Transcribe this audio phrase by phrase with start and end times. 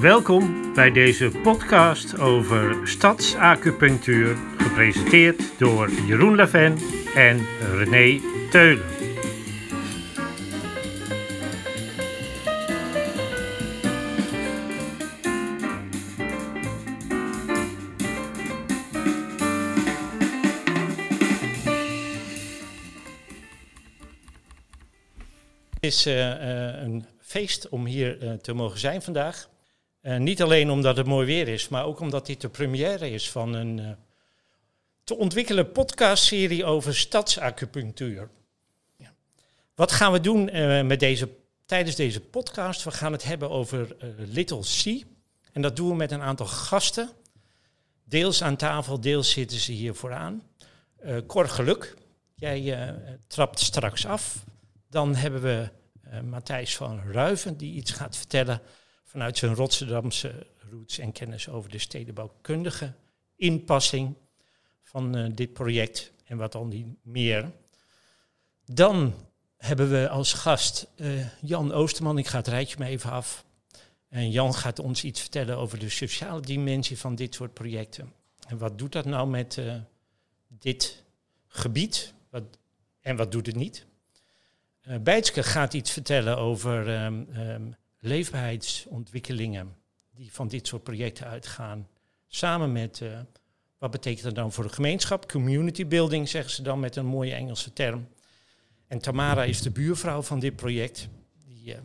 [0.00, 6.78] Welkom bij deze podcast over stadsacupunctuur, gepresenteerd door Jeroen Laven
[7.14, 8.20] en René
[8.50, 8.84] Teulen.
[25.70, 29.48] Het is uh, uh, een feest om hier uh, te mogen zijn vandaag.
[30.02, 33.30] Uh, niet alleen omdat het mooi weer is, maar ook omdat dit de première is
[33.30, 33.90] van een uh,
[35.04, 38.30] te ontwikkelen podcastserie over stadsacupunctuur.
[38.96, 39.12] Ja.
[39.74, 41.28] Wat gaan we doen uh, met deze,
[41.64, 42.84] tijdens deze podcast?
[42.84, 45.04] We gaan het hebben over Little C.
[45.52, 47.10] En dat doen we met een aantal gasten.
[48.04, 50.42] Deels aan tafel, deels zitten ze hier vooraan.
[51.26, 51.94] Cor Geluk,
[52.34, 52.94] jij
[53.26, 54.44] trapt straks af.
[54.88, 55.68] Dan hebben we
[56.22, 58.60] Matthijs van Ruiven, die iets gaat vertellen
[59.10, 62.92] vanuit zijn Rotterdamse roots en kennis over de stedenbouwkundige
[63.36, 64.14] inpassing
[64.82, 67.52] van uh, dit project en wat dan niet meer.
[68.64, 69.14] Dan
[69.56, 73.44] hebben we als gast uh, Jan Oosterman, ik ga het rijtje maar even af.
[74.08, 78.12] En Jan gaat ons iets vertellen over de sociale dimensie van dit soort projecten.
[78.48, 79.74] En wat doet dat nou met uh,
[80.48, 81.04] dit
[81.46, 82.14] gebied?
[82.30, 82.44] Wat,
[83.00, 83.86] en wat doet het niet?
[84.82, 89.76] Uh, Bijtske gaat iets vertellen over um, um, leefbaarheidsontwikkelingen
[90.10, 91.88] die van dit soort projecten uitgaan.
[92.26, 93.18] Samen met, uh,
[93.78, 95.28] wat betekent dat dan voor de gemeenschap?
[95.28, 98.08] Community building zeggen ze dan met een mooie Engelse term.
[98.86, 101.08] En Tamara is de buurvrouw van dit project.
[101.46, 101.78] Die uh,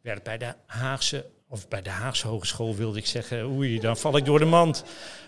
[0.00, 3.46] werkt bij de Haagse, of bij de Haagse Hogeschool wilde ik zeggen.
[3.46, 4.84] Oei, dan val ik door de mand.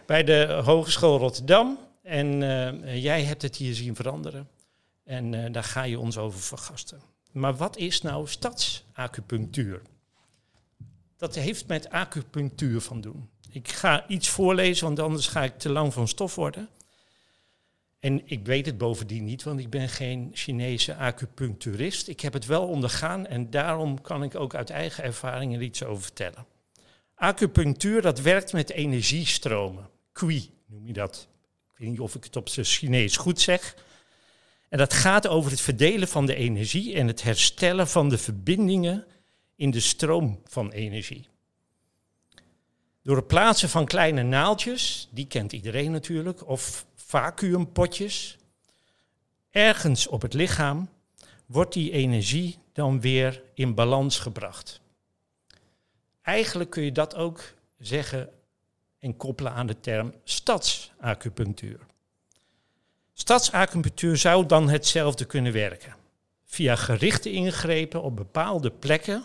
[0.07, 1.79] Bij de Hogeschool Rotterdam.
[2.03, 4.49] En uh, jij hebt het hier zien veranderen.
[5.05, 7.01] En daar ga je ons over vergasten.
[7.33, 9.83] Maar wat is nou stadsacupunctuur?
[11.17, 13.29] Dat heeft met acupunctuur van doen.
[13.51, 16.69] Ik ga iets voorlezen, want anders ga ik te lang van stof worden.
[18.01, 22.09] En ik weet het bovendien niet, want ik ben geen Chinese acupuncturist.
[22.09, 25.85] Ik heb het wel ondergaan en daarom kan ik ook uit eigen ervaring er iets
[25.85, 26.47] over vertellen.
[27.15, 29.89] Acupunctuur, dat werkt met energiestromen.
[30.13, 31.29] Qi noem je dat.
[31.73, 33.77] Ik weet niet of ik het op zijn Chinees goed zeg.
[34.69, 39.07] En dat gaat over het verdelen van de energie en het herstellen van de verbindingen
[39.57, 41.29] in de stroom van energie.
[43.03, 48.37] Door het plaatsen van kleine naaldjes, die kent iedereen natuurlijk, of vacuümpotjes,
[49.51, 50.89] ergens op het lichaam,
[51.47, 54.81] wordt die energie dan weer in balans gebracht.
[56.23, 58.31] Eigenlijk kun je dat ook zeggen
[58.99, 61.81] en koppelen aan de term stadsacupunctuur.
[63.13, 65.97] Stadsacupunctuur zou dan hetzelfde kunnen werken.
[66.45, 69.25] Via gerichte ingrepen op bepaalde plekken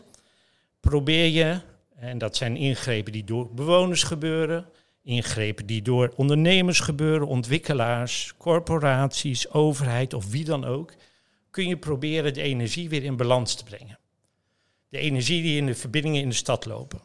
[0.82, 1.60] probeer je,
[1.96, 4.70] en dat zijn ingrepen die door bewoners gebeuren,
[5.04, 10.94] ingrepen die door ondernemers gebeuren, ontwikkelaars, corporaties, overheid of wie dan ook,
[11.50, 14.00] kun je proberen de energie weer in balans te brengen.
[14.90, 17.02] De energie die in de verbindingen in de stad lopen.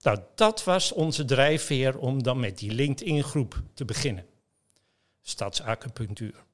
[0.00, 4.26] Nou, dat was onze drijfveer om dan met die LinkedIn-groep te beginnen.
[5.22, 6.44] Stadsacupunctuur.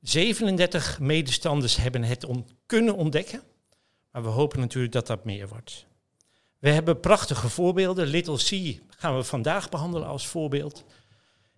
[0.00, 2.26] 37 medestanders hebben het
[2.66, 3.42] kunnen ontdekken,
[4.10, 5.86] maar we hopen natuurlijk dat dat meer wordt.
[6.60, 8.06] We hebben prachtige voorbeelden.
[8.06, 10.84] Little C gaan we vandaag behandelen als voorbeeld.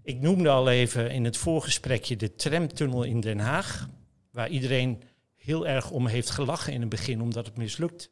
[0.02, 3.88] Ik noemde al even in het voorgesprekje de tramtunnel in Den Haag,
[4.30, 5.02] waar iedereen
[5.36, 8.10] heel erg om heeft gelachen in het begin, omdat het mislukt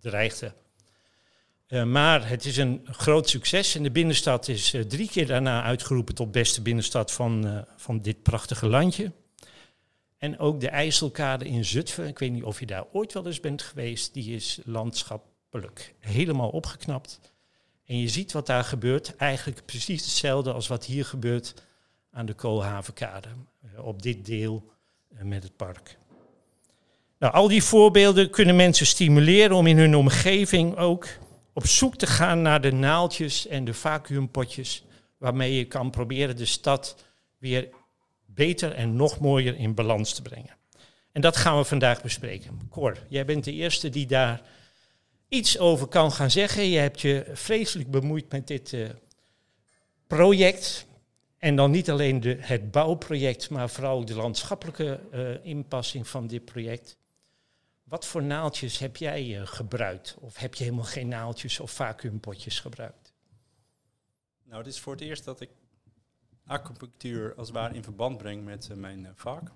[0.00, 0.54] dreigde.
[1.68, 5.62] Uh, maar het is een groot succes en de binnenstad is uh, drie keer daarna
[5.62, 9.12] uitgeroepen tot beste binnenstad van, uh, van dit prachtige landje.
[10.18, 13.40] En ook de IJsselkade in Zutphen, ik weet niet of je daar ooit wel eens
[13.40, 15.35] bent geweest, die is landschap
[15.98, 17.20] helemaal opgeknapt.
[17.84, 21.54] En je ziet wat daar gebeurt, eigenlijk precies hetzelfde als wat hier gebeurt
[22.10, 23.28] aan de Koolhavenkade,
[23.62, 24.70] eh, op dit deel
[25.08, 25.98] eh, met het park.
[27.18, 31.06] Nou, al die voorbeelden kunnen mensen stimuleren om in hun omgeving ook
[31.52, 34.84] op zoek te gaan naar de naaldjes en de vacuümpotjes,
[35.18, 37.04] waarmee je kan proberen de stad
[37.38, 37.68] weer
[38.26, 40.56] beter en nog mooier in balans te brengen.
[41.12, 42.60] En dat gaan we vandaag bespreken.
[42.70, 44.42] Cor, jij bent de eerste die daar
[45.28, 46.64] iets over kan gaan zeggen.
[46.64, 48.88] Je hebt je vreselijk bemoeid met dit uh,
[50.06, 50.86] project.
[51.38, 56.44] En dan niet alleen de, het bouwproject, maar vooral de landschappelijke uh, inpassing van dit
[56.44, 56.98] project.
[57.82, 60.16] Wat voor naaldjes heb jij uh, gebruikt?
[60.20, 63.12] Of heb je helemaal geen naaldjes of vacuümpotjes gebruikt?
[64.44, 65.50] Nou, het is voor het eerst dat ik
[66.44, 69.52] acupunctuur als het ware in verband breng met mijn vak.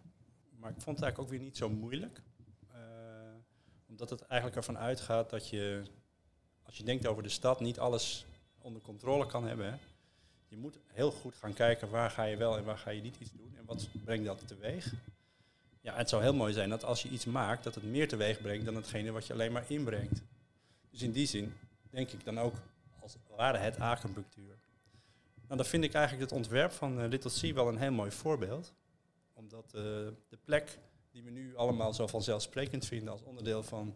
[0.57, 2.23] Maar ik vond het eigenlijk ook weer niet zo moeilijk
[3.91, 5.83] omdat het eigenlijk ervan uitgaat dat je
[6.63, 8.25] als je denkt over de stad, niet alles
[8.59, 9.79] onder controle kan hebben.
[10.49, 13.17] Je moet heel goed gaan kijken waar ga je wel en waar ga je niet
[13.19, 14.93] iets doen en wat brengt dat teweeg.
[15.81, 18.41] Ja, het zou heel mooi zijn dat als je iets maakt, dat het meer teweeg
[18.41, 20.23] brengt dan hetgene wat je alleen maar inbrengt.
[20.91, 21.55] Dus in die zin
[21.91, 22.55] denk ik dan ook
[23.01, 24.59] als ware het acupunctuur.
[25.47, 28.11] Nou, dan vind ik eigenlijk het ontwerp van uh, Little C wel een heel mooi
[28.11, 28.73] voorbeeld.
[29.33, 29.83] Omdat uh,
[30.29, 30.79] de plek
[31.11, 33.95] die we nu allemaal zo vanzelfsprekend vinden als onderdeel van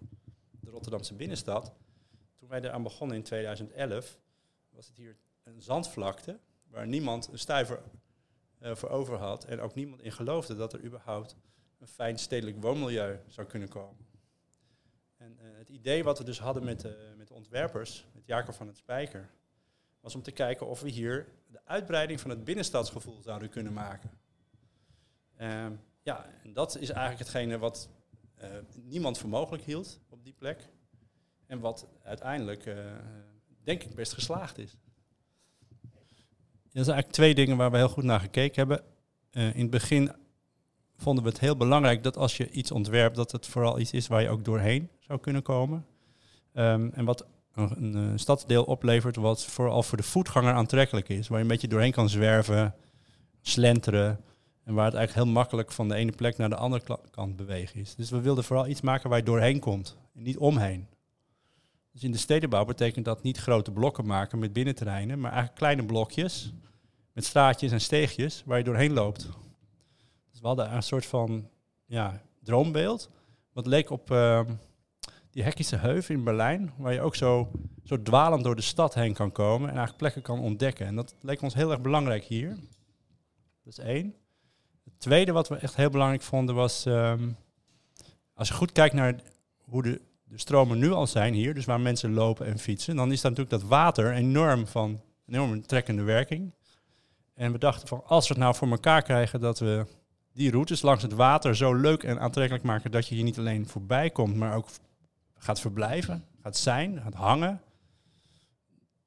[0.60, 1.72] de Rotterdamse binnenstad.
[2.36, 4.18] Toen wij eraan begonnen in 2011,
[4.70, 6.38] was het hier een zandvlakte
[6.68, 7.82] waar niemand een stuiver
[8.60, 11.36] uh, voor over had en ook niemand in geloofde dat er überhaupt
[11.78, 14.06] een fijn stedelijk woonmilieu zou kunnen komen.
[15.16, 18.54] En uh, het idee wat we dus hadden met, uh, met de ontwerpers, met Jacob
[18.54, 19.30] van het Spijker,
[20.00, 24.10] was om te kijken of we hier de uitbreiding van het binnenstadsgevoel zouden kunnen maken.
[26.04, 27.88] Ja, en dat is eigenlijk hetgene wat
[28.42, 28.48] uh,
[28.82, 30.68] niemand voor mogelijk hield op die plek.
[31.46, 32.74] En wat uiteindelijk, uh,
[33.62, 34.76] denk ik, best geslaagd is.
[36.72, 38.84] Er zijn eigenlijk twee dingen waar we heel goed naar gekeken hebben.
[39.30, 40.12] Uh, in het begin
[40.96, 44.06] vonden we het heel belangrijk dat als je iets ontwerpt, dat het vooral iets is
[44.06, 45.86] waar je ook doorheen zou kunnen komen.
[46.52, 51.28] Um, en wat een, een stadsdeel oplevert wat vooral voor de voetganger aantrekkelijk is.
[51.28, 52.74] Waar je een beetje doorheen kan zwerven,
[53.40, 54.24] slenteren.
[54.64, 57.80] En waar het eigenlijk heel makkelijk van de ene plek naar de andere kant bewegen
[57.80, 57.94] is.
[57.94, 60.86] Dus we wilden vooral iets maken waar je doorheen komt en niet omheen.
[61.92, 65.84] Dus in de stedenbouw betekent dat niet grote blokken maken met binnenterreinen, maar eigenlijk kleine
[65.84, 66.52] blokjes
[67.12, 69.28] met straatjes en steegjes waar je doorheen loopt.
[70.30, 71.48] Dus we hadden een soort van
[71.86, 73.10] ja, droombeeld.
[73.52, 74.40] Wat leek op uh,
[75.30, 77.50] die Hekkische Heuvel in Berlijn, waar je ook zo,
[77.84, 80.86] zo dwalend door de stad heen kan komen en eigenlijk plekken kan ontdekken.
[80.86, 82.48] En dat leek ons heel erg belangrijk hier.
[83.62, 84.14] Dat is één.
[85.04, 87.36] Tweede wat we echt heel belangrijk vonden was, um,
[88.34, 89.20] als je goed kijkt naar
[89.60, 93.12] hoe de, de stromen nu al zijn hier, dus waar mensen lopen en fietsen, dan
[93.12, 96.52] is dat natuurlijk dat water enorm van enorme trekkende werking.
[97.34, 99.86] En we dachten van, als we het nou voor elkaar krijgen dat we
[100.32, 103.68] die routes langs het water zo leuk en aantrekkelijk maken dat je hier niet alleen
[103.68, 104.68] voorbij komt, maar ook
[105.38, 107.60] gaat verblijven, gaat zijn, gaat hangen.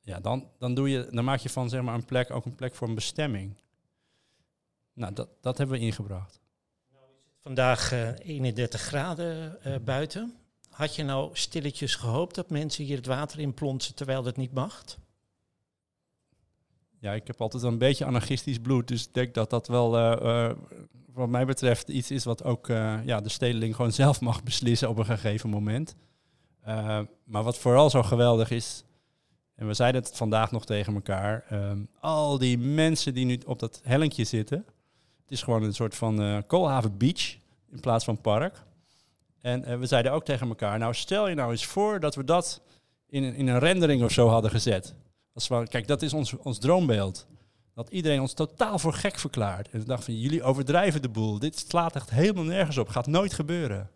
[0.02, 2.56] Ja, dan, dan, doe je, dan maak je van zeg maar, een plek ook een
[2.56, 3.56] plek voor een bestemming.
[4.98, 6.40] Nou, dat, dat hebben we ingebracht.
[7.42, 10.34] Vandaag uh, 31 graden uh, buiten.
[10.70, 14.54] Had je nou stilletjes gehoopt dat mensen hier het water in plonsen terwijl dat niet
[14.54, 14.84] mag?
[17.00, 20.52] Ja, ik heb altijd een beetje anarchistisch bloed, dus ik denk dat dat wel, uh,
[21.14, 24.98] wat mij betreft, iets is wat ook ja, de stedeling gewoon zelf mag beslissen op
[24.98, 25.96] een gegeven moment.
[27.24, 28.84] maar wat vooral zo geweldig is,
[29.56, 33.60] en we zeiden het vandaag nog tegen elkaar, um, al die mensen die nu op
[33.60, 34.66] dat hellinkje zitten,
[35.28, 37.38] het is gewoon een soort van uh, Koolhaven Beach
[37.72, 38.64] in plaats van park.
[39.42, 42.24] En uh, we zeiden ook tegen elkaar, nou stel je nou eens voor dat we
[42.24, 42.62] dat
[43.08, 44.96] in, in een rendering of zo hadden gezet.
[45.34, 47.28] Als we, kijk, dat is ons, ons droombeeld.
[47.74, 49.70] Dat iedereen ons totaal voor gek verklaart.
[49.70, 51.40] En we dachten van, jullie overdrijven de boel.
[51.40, 52.90] Dit slaat echt helemaal nergens op.
[52.90, 53.90] Gaat nooit gebeuren.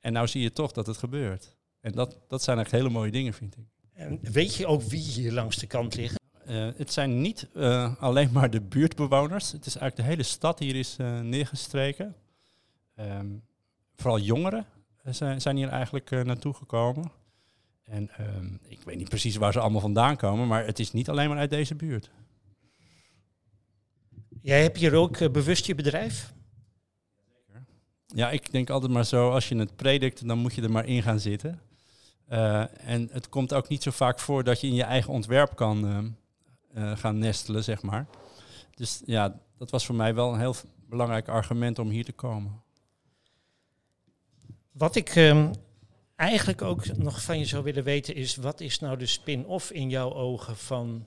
[0.00, 1.56] En nou zie je toch dat het gebeurt.
[1.80, 3.64] En dat, dat zijn echt hele mooie dingen, vind ik.
[3.92, 6.18] En weet je ook wie hier langs de kant liggen?
[6.48, 9.52] Uh, het zijn niet uh, alleen maar de buurtbewoners.
[9.52, 12.14] Het is eigenlijk de hele stad hier is uh, neergestreken.
[12.96, 13.42] Um,
[13.94, 14.66] vooral jongeren
[15.04, 17.12] zijn, zijn hier eigenlijk naartoe gekomen.
[17.82, 21.08] En um, ik weet niet precies waar ze allemaal vandaan komen, maar het is niet
[21.08, 22.10] alleen maar uit deze buurt.
[24.40, 26.34] Jij hebt hier ook bewust je bedrijf?
[28.06, 30.86] Ja, ik denk altijd maar zo, als je het predikt, dan moet je er maar
[30.86, 31.60] in gaan zitten.
[32.26, 35.86] en het komt ook niet zo vaak voor dat je in je eigen ontwerp kan
[35.86, 36.08] ehm,
[36.76, 38.06] gaan nestelen, zeg maar.
[38.74, 40.54] Dus ja, dat was voor mij wel een heel
[40.88, 42.62] belangrijk argument om hier te komen.
[44.72, 45.50] Wat ik um,
[46.16, 49.90] eigenlijk ook nog van je zou willen weten is, wat is nou de spin-off in
[49.90, 51.06] jouw ogen van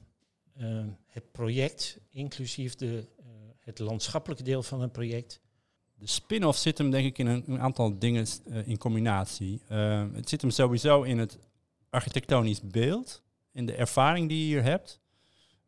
[0.58, 3.26] uh, het project, inclusief de, uh,
[3.60, 5.42] het landschappelijke deel van het project?
[5.96, 8.28] De spin-off zit hem denk ik in een, een aantal dingen
[8.66, 9.62] in combinatie.
[10.14, 11.38] het zit hem sowieso in het
[11.90, 15.00] architectonisch beeld, in de ervaring die je hier hebt.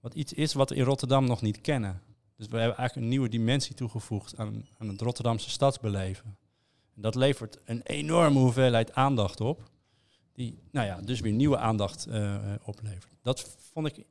[0.02, 2.02] Wat iets is wat we in Rotterdam nog niet kennen.
[2.38, 6.38] Dus we hebben eigenlijk een nieuwe dimensie toegevoegd aan, aan het Rotterdamse stadsbeleven.
[6.96, 9.70] En dat levert een enorme hoeveelheid aandacht op.
[10.34, 13.18] Die nou ja, dus weer nieuwe aandacht uh, oplevert.
[13.22, 14.06] Dat vond ik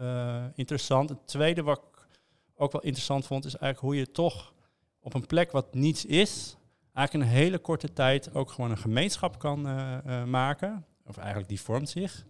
[0.00, 1.08] uh, interessant.
[1.08, 2.08] Het tweede wat ik
[2.54, 4.54] ook wel interessant vond, is eigenlijk hoe je toch
[5.00, 6.56] op een plek wat niets is,
[6.92, 10.86] eigenlijk in een hele korte tijd ook gewoon een gemeenschap kan uh, maken.
[11.06, 12.26] Of eigenlijk die vormt zich.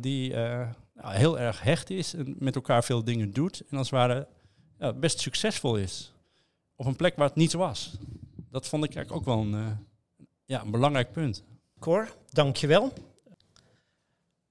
[0.00, 0.34] Die
[0.96, 3.62] nou, heel erg hecht is en met elkaar veel dingen doet.
[3.70, 4.28] En als het ware
[4.94, 6.12] best succesvol is.
[6.76, 7.96] Op een plek waar het niets was.
[8.50, 9.70] Dat vond ik eigenlijk ook wel een, uh,
[10.44, 11.44] ja, een belangrijk punt.
[11.78, 12.92] Cor, dankjewel.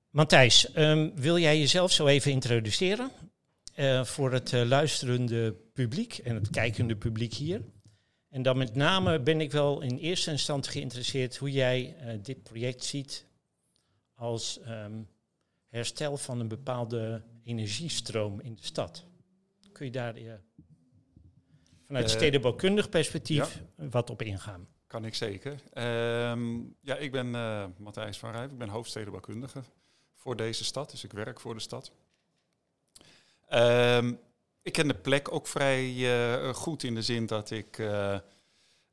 [0.09, 3.11] Matthijs, ehm, wil jij jezelf zo even introduceren
[4.03, 7.61] voor het luisterende publiek en het kijkende publiek hier?
[8.29, 12.83] En dan met name ben ik wel in eerste instantie geïnteresseerd hoe jij dit project
[12.83, 13.25] ziet
[14.15, 15.07] als um,
[15.67, 19.05] herstel van een bepaalde energiestroom in de stad.
[19.71, 20.15] Kun je daar
[21.85, 23.87] vanuit stedenbouwkundig perspectief ja.
[23.89, 24.67] wat op ingaan?
[24.87, 25.51] Kan ik zeker.
[25.51, 27.29] Um, ja, ik ben
[27.77, 29.63] Matthijs van Rijf, ik ben hoofdstedenbouwkundige
[30.13, 31.91] voor deze stad, dus ik werk voor de stad.
[33.49, 34.19] Um,
[34.61, 38.19] ik ken de plek ook vrij uh, goed in de zin dat ik uh,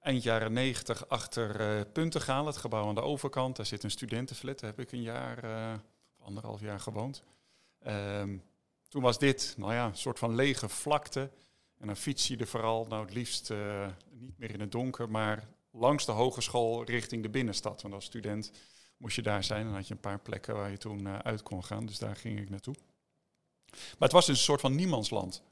[0.02, 4.60] eind jaren negentig achter uh, Puntengaal, het gebouw aan de overkant, daar zit een studentenflat,
[4.60, 5.80] daar heb ik een jaar,
[6.18, 7.22] anderhalf jaar gewoond.
[7.86, 8.42] Um,
[8.88, 11.30] toen was dit, nou ja, een soort van lege vlakte.
[11.78, 13.52] En dan fiets je er vooral, nou het liefst
[14.10, 17.82] niet meer in het donker, maar langs de hogeschool richting de binnenstad.
[17.82, 18.52] Want als student
[18.96, 19.64] moest je daar zijn.
[19.64, 21.86] Dan had je een paar plekken waar je toen uh, uit kon gaan.
[21.86, 22.74] Dus daar ging ik naartoe.
[23.70, 25.42] Maar het was dus een soort van niemandsland.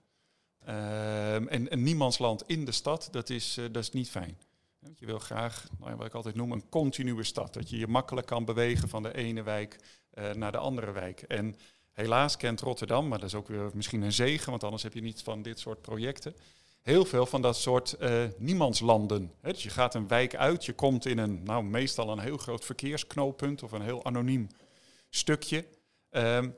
[0.69, 4.38] Uh, en een niemandsland in de stad, dat is, uh, dat is niet fijn.
[4.97, 7.55] Je wil graag, nou ja, wat ik altijd noem, een continue stad.
[7.55, 9.76] Dat je je makkelijk kan bewegen van de ene wijk
[10.14, 11.23] uh, naar de andere wijk.
[11.23, 11.57] En
[11.93, 15.02] helaas kent Rotterdam, maar dat is ook weer misschien een zegen, want anders heb je
[15.02, 16.35] niet van dit soort projecten
[16.83, 19.33] heel veel van dat soort uh, niemandslanden.
[19.43, 22.64] Dus je gaat een wijk uit, je komt in een, nou meestal een heel groot
[22.64, 24.49] verkeersknooppunt of een heel anoniem
[25.11, 25.64] stukje.
[26.11, 26.57] Um,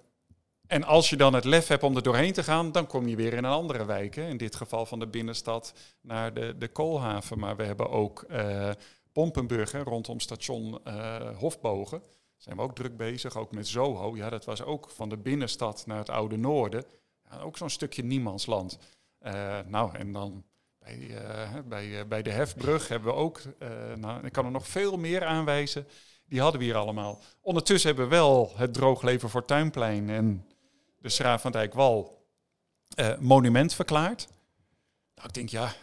[0.72, 3.16] en als je dan het lef hebt om er doorheen te gaan, dan kom je
[3.16, 4.14] weer in een andere wijk.
[4.14, 4.28] Hè.
[4.28, 7.38] In dit geval van de binnenstad naar de, de koolhaven.
[7.38, 8.70] Maar we hebben ook uh,
[9.12, 12.02] Pompenburg, rondom station uh, Hofbogen.
[12.36, 14.16] Zijn we ook druk bezig, ook met Zoho.
[14.16, 16.84] Ja, dat was ook van de binnenstad naar het oude noorden.
[17.30, 18.78] Ja, ook zo'n stukje niemandsland.
[19.22, 20.44] Uh, nou, en dan
[20.78, 21.16] bij,
[21.64, 23.40] bij, bij de Hefbrug hebben we ook,
[23.96, 25.86] nou, ik kan er nog veel meer aanwijzen,
[26.26, 27.20] die hadden we hier allemaal.
[27.40, 30.46] Ondertussen hebben we wel het Droogleven voor Tuinplein en
[31.02, 32.20] de Schraaf van Dijkwal
[33.18, 34.28] monument verklaard.
[35.14, 35.74] Nou, ik denk, ja,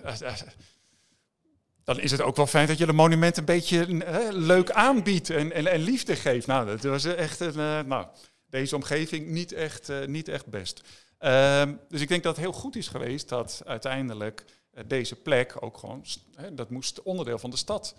[1.83, 3.85] dan is het ook wel fijn dat je de monument een beetje
[4.31, 6.47] leuk aanbiedt en, en, liefde geeft.
[6.47, 8.07] Nou, dat was echt, een, nou,
[8.49, 10.81] deze omgeving niet echt, niet echt best.
[11.19, 14.45] Um, dus ik denk dat het heel goed is geweest dat uiteindelijk
[14.85, 16.05] deze plek ook gewoon,
[16.53, 17.95] dat moest onderdeel van de stad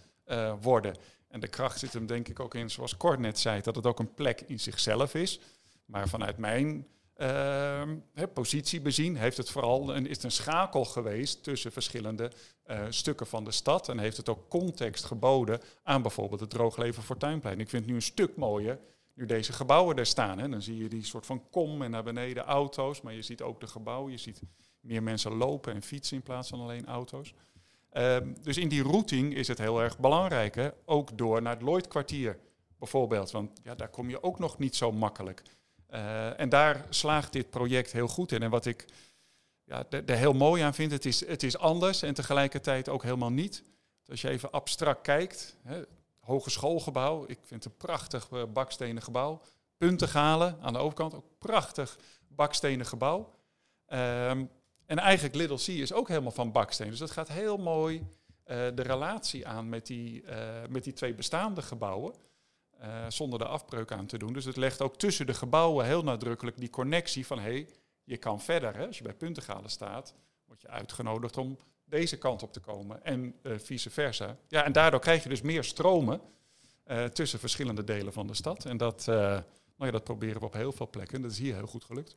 [0.61, 0.97] worden.
[1.29, 3.87] En de kracht zit hem denk ik ook in, zoals Cor net zei, dat het
[3.87, 5.41] ook een plek in zichzelf is.
[5.85, 6.87] Maar vanuit mijn
[7.21, 7.83] uh,
[8.33, 12.31] positie bezien heeft het vooral een, is een schakel geweest tussen verschillende
[12.67, 13.89] uh, stukken van de stad.
[13.89, 17.61] En heeft het ook context geboden aan bijvoorbeeld het Droogleven Fortuinplein.
[17.61, 18.79] Ik vind het nu een stuk mooier
[19.21, 20.39] nu deze gebouwen er staan.
[20.39, 23.01] Hè, dan zie je die soort van kom en naar beneden auto's.
[23.01, 24.13] Maar je ziet ook de gebouwen.
[24.13, 24.43] Je ziet
[24.81, 27.35] meer mensen lopen en fietsen in plaats van alleen auto's.
[27.93, 30.73] Um, dus in die routing is het heel erg belangrijk.
[30.85, 32.39] Ook door naar het Lloydkwartier
[32.79, 33.31] bijvoorbeeld.
[33.31, 35.43] Want ja, daar kom je ook nog niet zo makkelijk.
[35.93, 38.43] Uh, en daar slaagt dit project heel goed in.
[38.43, 38.85] En wat ik
[39.65, 43.31] ja, er heel mooi aan vind, het is, het is anders en tegelijkertijd ook helemaal
[43.31, 43.63] niet.
[44.07, 45.83] Als je even abstract kijkt, hè,
[46.21, 47.25] hogeschoolgebouw.
[47.27, 49.41] Ik vind het een prachtig uh, bakstenen gebouw.
[49.77, 53.35] Puntengalen aan de overkant, ook prachtig bakstenen gebouw.
[53.87, 54.51] Um,
[54.87, 56.91] en eigenlijk Little C is ook helemaal van baksteen.
[56.91, 58.05] Dus dat gaat heel mooi uh,
[58.75, 60.25] de relatie aan met die,
[60.69, 62.15] met die twee bestaande gebouwen.
[63.09, 64.33] Zonder de afbreuk aan te doen.
[64.33, 67.39] Dus het legt ook tussen de gebouwen heel nadrukkelijk die connectie van...
[67.39, 67.69] hé, hey,
[68.05, 68.77] je kan verder.
[68.77, 68.87] Hè?
[68.87, 70.15] Als je bij Puntengalen staat,
[70.47, 74.37] word je uitgenodigd om deze kant op te komen en uh, vice versa.
[74.49, 76.21] Ja, en daardoor krijg je dus meer stromen
[76.87, 78.65] uh, tussen verschillende delen van de stad.
[78.65, 79.45] En dat, nou
[79.77, 81.23] ja, dat proberen we op heel veel plekken.
[81.23, 82.17] Dat is hier heel goed gelukt.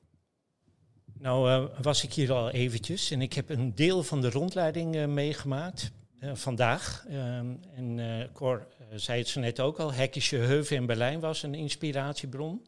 [1.14, 5.92] Nou was ik hier al eventjes en ik heb een deel van de rondleiding meegemaakt
[6.34, 7.06] vandaag.
[7.08, 11.56] Ehm, en Cor zei het zo net ook al, Hekkische Heuvel in Berlijn was een
[11.56, 12.66] inspiratiebron.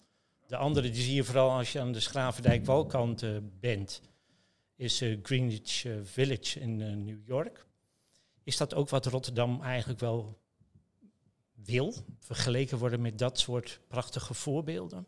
[0.48, 3.25] De andere die zie je vooral als je aan de Schravendijk-Walkant
[3.60, 4.01] bent
[4.75, 7.65] is uh, Greenwich Village in New York.
[8.44, 10.39] Is dat ook wat Rotterdam eigenlijk wel
[11.53, 15.05] wil, vergeleken worden met dat soort prachtige voorbeelden?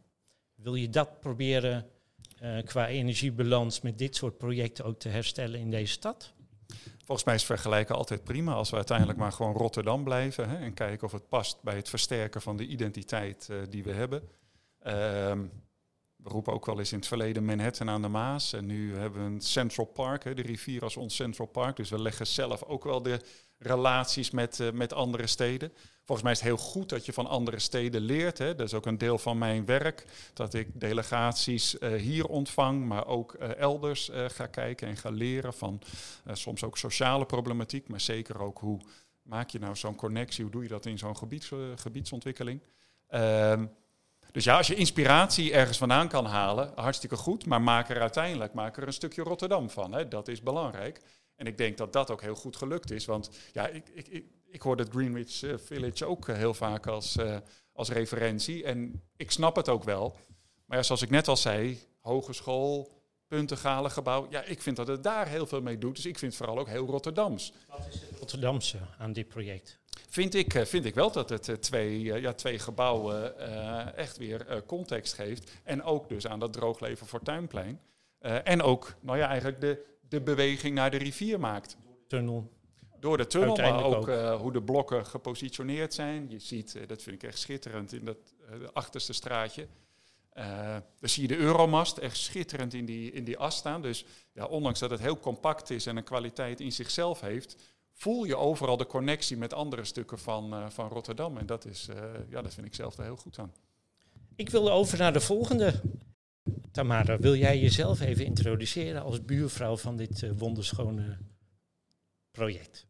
[0.56, 1.90] Wil je dat proberen
[2.64, 6.34] qua energiebalans met dit soort projecten ook te herstellen in deze stad?
[6.98, 10.74] Volgens mij is vergelijken altijd prima als we uiteindelijk maar gewoon Rotterdam blijven hè, en
[10.74, 14.30] kijken of het past bij het versterken van de identiteit die we hebben.
[14.80, 15.46] Ehm,
[16.16, 18.54] we roepen ook wel eens in het verleden Manhattan aan de Maas.
[18.54, 21.76] En nu hebben we een Central Park, hè, de rivier als ons Central Park.
[21.76, 23.22] Dus we leggen zelf ook wel de
[23.58, 25.74] relaties met, uh, met andere steden.
[26.08, 28.38] Volgens mij is het heel goed dat je van andere steden leert.
[28.38, 28.56] Hè.
[28.56, 30.06] Dat is ook een deel van mijn werk.
[30.34, 35.54] Dat ik delegaties uh, hier ontvang, maar ook uh, elders ga kijken en ga leren
[35.54, 35.82] van
[36.32, 37.88] soms ook sociale problematiek.
[37.88, 38.80] Maar zeker ook hoe
[39.22, 42.62] maak je nou zo'n connectie, hoe doe je dat in zo'n gebieds, gebiedsontwikkeling.
[43.08, 43.66] Ehm,
[44.32, 47.46] Dus ja, als je inspiratie ergens vandaan kan halen, hartstikke goed.
[47.46, 49.92] Maar maak er uiteindelijk maak er een stukje Rotterdam van.
[49.94, 50.08] Hè.
[50.08, 51.02] Dat is belangrijk.
[51.36, 53.06] En ik denk dat dat ook heel goed gelukt is.
[53.06, 57.18] Want ja, ik, ik, ik, ik hoor het Greenwich eh, Village ook heel vaak als,
[57.18, 57.38] uh,
[57.74, 58.64] als referentie.
[58.64, 60.16] En ik snap het ook wel.
[60.66, 62.92] Maar ja, zoals ik net al zei, hogeschool,
[63.28, 64.28] puntengale gebouw.
[64.30, 65.96] Ja, ik vind dat het daar heel veel mee doet.
[65.96, 67.54] Dus ik vind het vooral ook heel Rotterdams.
[67.68, 69.80] Wat is het Rotterdamse aan dit project?
[70.10, 74.64] Vind ik, eh, vind ik wel dat het twee, ja, twee gebouwen uh, echt weer
[74.66, 75.52] context geeft.
[75.64, 77.82] En ook dus aan dat droogleven voor Tuinplein.
[78.44, 81.78] en ook, nou ja, eigenlijk de, de beweging naar de rivier maakt.
[82.08, 82.57] Tunnel.
[83.00, 84.40] Door de tunnel, maar ook, ook.
[84.40, 86.30] hoe de blokken gepositioneerd zijn.
[86.30, 88.18] Je ziet, dat vind ik echt schitterend, in dat
[88.74, 89.68] achterste straatje.
[90.38, 93.82] Uh, dan zie je de Euromast echt schitterend in die, in die as staan.
[93.82, 97.56] Dus ja, ondanks dat het heel compact is en een kwaliteit in zichzelf heeft,
[97.94, 101.38] voel je overal de connectie met andere stukken van, uh, van Rotterdam.
[101.38, 101.96] En dat, is, uh,
[102.30, 103.54] ja, dat vind ik zelf er heel goed aan.
[104.36, 105.82] Ik wil over naar de volgende.
[106.72, 111.18] Tamara, wil jij jezelf even introduceren als buurvrouw van dit wonderschone
[112.38, 112.86] project?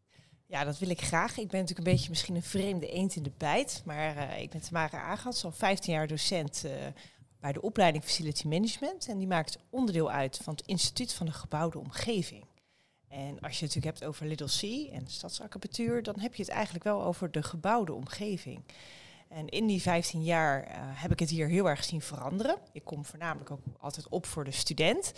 [0.46, 1.38] Ja, dat wil ik graag.
[1.38, 3.82] Ik ben natuurlijk een beetje misschien een vreemde eend in de bijt.
[3.84, 6.64] Maar ik ben Tamara Agats, al 15 jaar docent
[7.40, 9.08] bij de opleiding Facility Management.
[9.08, 12.44] En die maakt onderdeel uit van het Instituut van de Gebouwde Omgeving.
[13.08, 16.52] En als je het natuurlijk hebt over Little C en stadsarchitectuur, dan heb je het
[16.52, 18.64] eigenlijk wel over de gebouwde omgeving.
[19.28, 22.56] En in die 15 jaar uh, heb ik het hier heel erg zien veranderen.
[22.72, 25.12] Ik kom voornamelijk ook altijd op voor de student.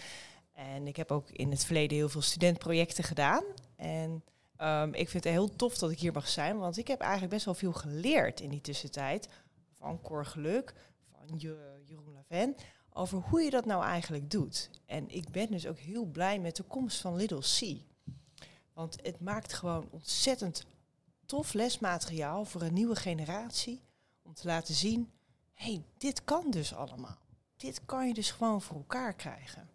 [0.52, 3.44] En ik heb ook in het verleden heel veel studentprojecten gedaan.
[3.80, 4.24] En
[4.58, 7.32] um, ik vind het heel tof dat ik hier mag zijn, want ik heb eigenlijk
[7.32, 9.28] best wel veel geleerd in die tussentijd.
[9.78, 10.74] Van Cor Geluk,
[11.10, 12.54] van je Jeroen Laven,
[12.92, 14.70] over hoe je dat nou eigenlijk doet.
[14.86, 17.82] En ik ben dus ook heel blij met de komst van Little C.
[18.72, 20.66] Want het maakt gewoon ontzettend
[21.26, 23.82] tof lesmateriaal voor een nieuwe generatie.
[24.22, 25.10] Om te laten zien,
[25.54, 27.18] hé, hey, dit kan dus allemaal.
[27.56, 29.69] Dit kan je dus gewoon voor elkaar krijgen.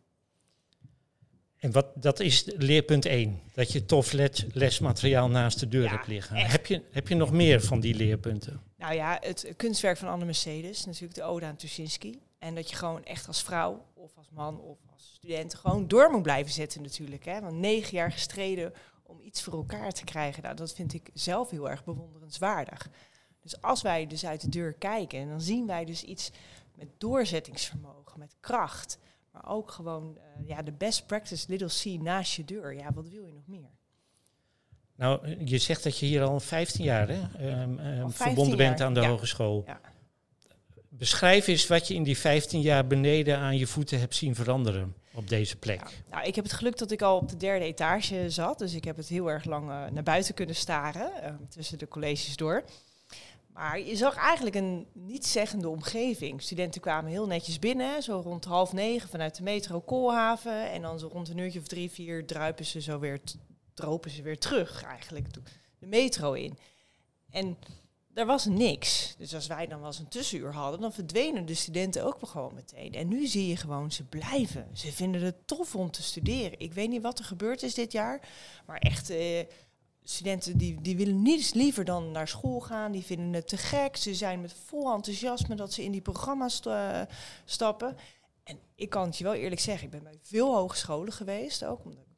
[1.60, 5.90] En wat, dat is leerpunt 1, dat je tof les, lesmateriaal naast de deur ja,
[5.90, 6.36] hebt liggen.
[6.36, 8.62] Heb je, heb je nog meer van die leerpunten?
[8.78, 12.22] Nou ja, het kunstwerk van Anne Mercedes, natuurlijk de Ode aan Tuschinski.
[12.40, 16.12] En dat je gewoon echt als vrouw of als man of als student gewoon door
[16.12, 17.26] moet blijven zetten natuurlijk.
[17.26, 17.42] Hè?
[17.42, 21.50] Want negen jaar gestreden om iets voor elkaar te krijgen, nou, dat vind ik zelf
[21.50, 22.90] heel erg bewonderenswaardig.
[23.42, 26.32] Dus als wij dus uit de deur kijken, dan zien wij dus iets
[26.76, 28.98] met doorzettingsvermogen, met kracht.
[29.36, 32.74] Maar ook gewoon uh, ja, de best practice little C naast je deur.
[32.74, 33.70] Ja, wat wil je nog meer?
[34.96, 38.94] Nou, je zegt dat je hier al 15 jaar hè, um, um, verbonden bent aan
[38.94, 39.08] de ja.
[39.08, 39.64] hogeschool.
[39.66, 39.80] Ja.
[40.90, 44.96] Beschrijf eens wat je in die 15 jaar beneden aan je voeten hebt zien veranderen
[45.14, 45.80] op deze plek.
[45.80, 48.60] Ja, nou, ik heb het geluk dat ik al op de derde etage zat.
[48.60, 51.88] Dus ik heb het heel erg lang uh, naar buiten kunnen staren, uh, tussen de
[51.88, 52.64] colleges door.
[53.56, 56.42] Maar je zag eigenlijk een nietszeggende omgeving.
[56.42, 60.72] Studenten kwamen heel netjes binnen, zo rond half negen vanuit de metro Koolhaven.
[60.72, 63.22] En dan zo rond een uurtje of drie, vier druipen ze zo weer,
[63.74, 65.34] dropen ze weer terug eigenlijk
[65.80, 66.58] de metro in.
[67.30, 67.58] En
[68.14, 69.16] er was niks.
[69.18, 72.54] Dus als wij dan wel eens een tussenuur hadden, dan verdwenen de studenten ook gewoon
[72.54, 72.94] meteen.
[72.94, 74.70] En nu zie je gewoon, ze blijven.
[74.74, 76.60] Ze vinden het tof om te studeren.
[76.60, 78.28] Ik weet niet wat er gebeurd is dit jaar,
[78.66, 79.10] maar echt...
[79.10, 79.40] Eh,
[80.10, 82.92] studenten die, die willen niets liever dan naar school gaan.
[82.92, 83.96] Die vinden het te gek.
[83.96, 87.02] Ze zijn met vol enthousiasme dat ze in die programma's uh,
[87.46, 87.98] stappen.
[88.44, 91.86] En ik kan het je wel eerlijk zeggen, ik ben bij veel hogescholen geweest ook,
[91.86, 92.16] omdat ik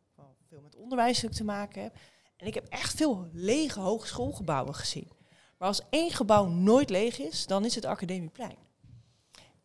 [0.47, 1.97] veel met onderwijs te maken heb.
[2.37, 5.11] En ik heb echt veel lege hogeschoolgebouwen gezien.
[5.57, 8.57] Maar als één gebouw nooit leeg is, dan is het Academieplein.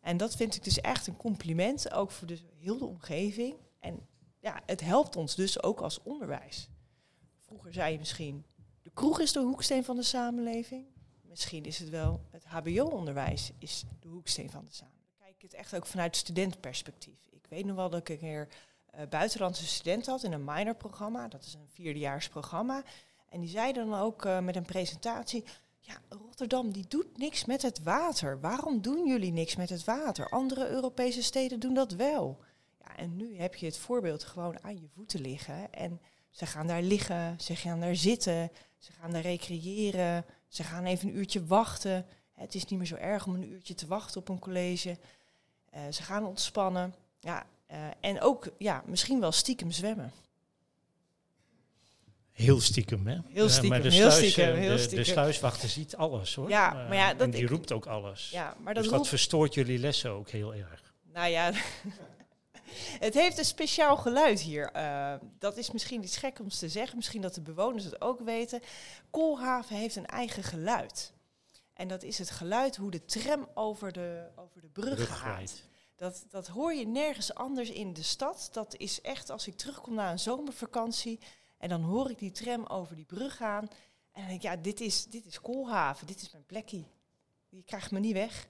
[0.01, 3.55] En dat vind ik dus echt een compliment, ook voor de heel de omgeving.
[3.79, 4.07] En
[4.39, 6.69] ja, het helpt ons dus ook als onderwijs.
[7.63, 8.45] Vroeger zei je misschien,
[8.81, 10.85] de kroeg is de hoeksteen van de samenleving.
[11.21, 15.17] Misschien is het wel, het hbo-onderwijs is de hoeksteen van de samenleving.
[15.19, 17.27] Kijk het echt ook vanuit studentenperspectief.
[17.29, 18.47] Ik weet nog wel dat ik een keer
[18.95, 21.27] uh, buitenlandse student had in een minorprogramma.
[21.27, 22.83] Dat is een vierdejaarsprogramma.
[23.29, 25.43] En die zei dan ook uh, met een presentatie...
[25.79, 28.39] Ja, Rotterdam die doet niks met het water.
[28.39, 30.29] Waarom doen jullie niks met het water?
[30.29, 32.39] Andere Europese steden doen dat wel.
[32.79, 35.73] Ja, en nu heb je het voorbeeld gewoon aan je voeten liggen.
[35.73, 36.01] En
[36.33, 41.07] ze gaan daar liggen, ze gaan daar zitten, ze gaan daar recreëren, ze gaan even
[41.07, 42.05] een uurtje wachten.
[42.33, 44.97] Het is niet meer zo erg om een uurtje te wachten op een college.
[45.75, 46.95] Uh, ze gaan ontspannen.
[47.19, 50.11] Ja, uh, en ook ja, misschien wel stiekem zwemmen.
[52.31, 53.17] Heel stiekem, hè?
[53.29, 55.03] Heel stiekem, maar de, heel sluis, stiekem, heel de, stiekem.
[55.03, 56.49] de sluiswachter ziet alles, hoor.
[56.49, 58.29] Ja, maar ja, dat en die ik, roept ook alles.
[58.29, 60.93] Ja, maar dat dus dat verstoort jullie lessen ook heel erg.
[61.13, 61.51] Nou ja,
[62.99, 64.75] het heeft een speciaal geluid hier.
[64.75, 66.95] Uh, dat is misschien iets gek om te zeggen.
[66.95, 68.61] Misschien dat de bewoners het ook weten.
[69.09, 71.13] Koolhaven heeft een eigen geluid.
[71.73, 75.63] En dat is het geluid hoe de tram over de, over de brug, Brug gaat.
[75.95, 78.49] Dat, dat hoor je nergens anders in de stad.
[78.51, 81.19] Dat is echt als ik terugkom na een zomervakantie
[81.57, 83.67] en dan hoor ik die tram over die brug gaan.
[84.11, 86.83] En dan denk ik, ja, dit is, dit is Koolhaven, dit is mijn plekje.
[87.49, 88.47] Die krijgt me niet weg.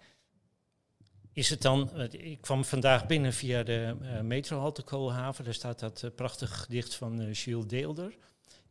[1.34, 5.80] Is het dan, eh, ik kwam vandaag binnen via de eh, metrohalte Koolhaven, daar staat
[5.80, 8.18] dat eh, prachtig gedicht van eh Gilles Deelder.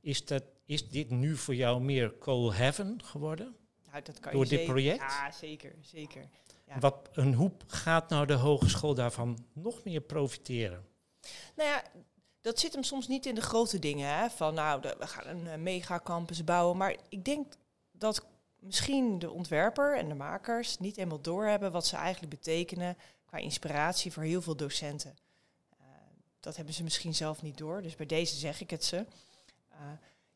[0.00, 3.56] Is, dat, is dit nu voor jou meer Koolhaven geworden?
[3.90, 5.00] Nou, dat kan Door je dit zeker- project?
[5.00, 6.28] Ja, zeker, zeker.
[6.66, 6.78] Ja.
[6.78, 10.84] Wat, en hoe gaat nou de hogeschool daarvan nog meer profiteren?
[11.56, 11.82] Nou ja,
[12.40, 14.08] dat zit hem soms niet in de grote dingen.
[14.18, 14.30] Hè?
[14.30, 16.76] Van nou, de- we gaan een eh, megacampus bouwen.
[16.76, 17.52] Maar ik denk
[17.92, 18.26] dat
[18.62, 24.12] misschien de ontwerper en de makers niet helemaal doorhebben wat ze eigenlijk betekenen qua inspiratie
[24.12, 25.16] voor heel veel docenten.
[25.70, 25.86] Eh,
[26.40, 27.82] dat hebben ze misschien zelf niet door.
[27.82, 29.06] Dus bij deze zeg ik het ze.
[29.68, 29.78] Eh,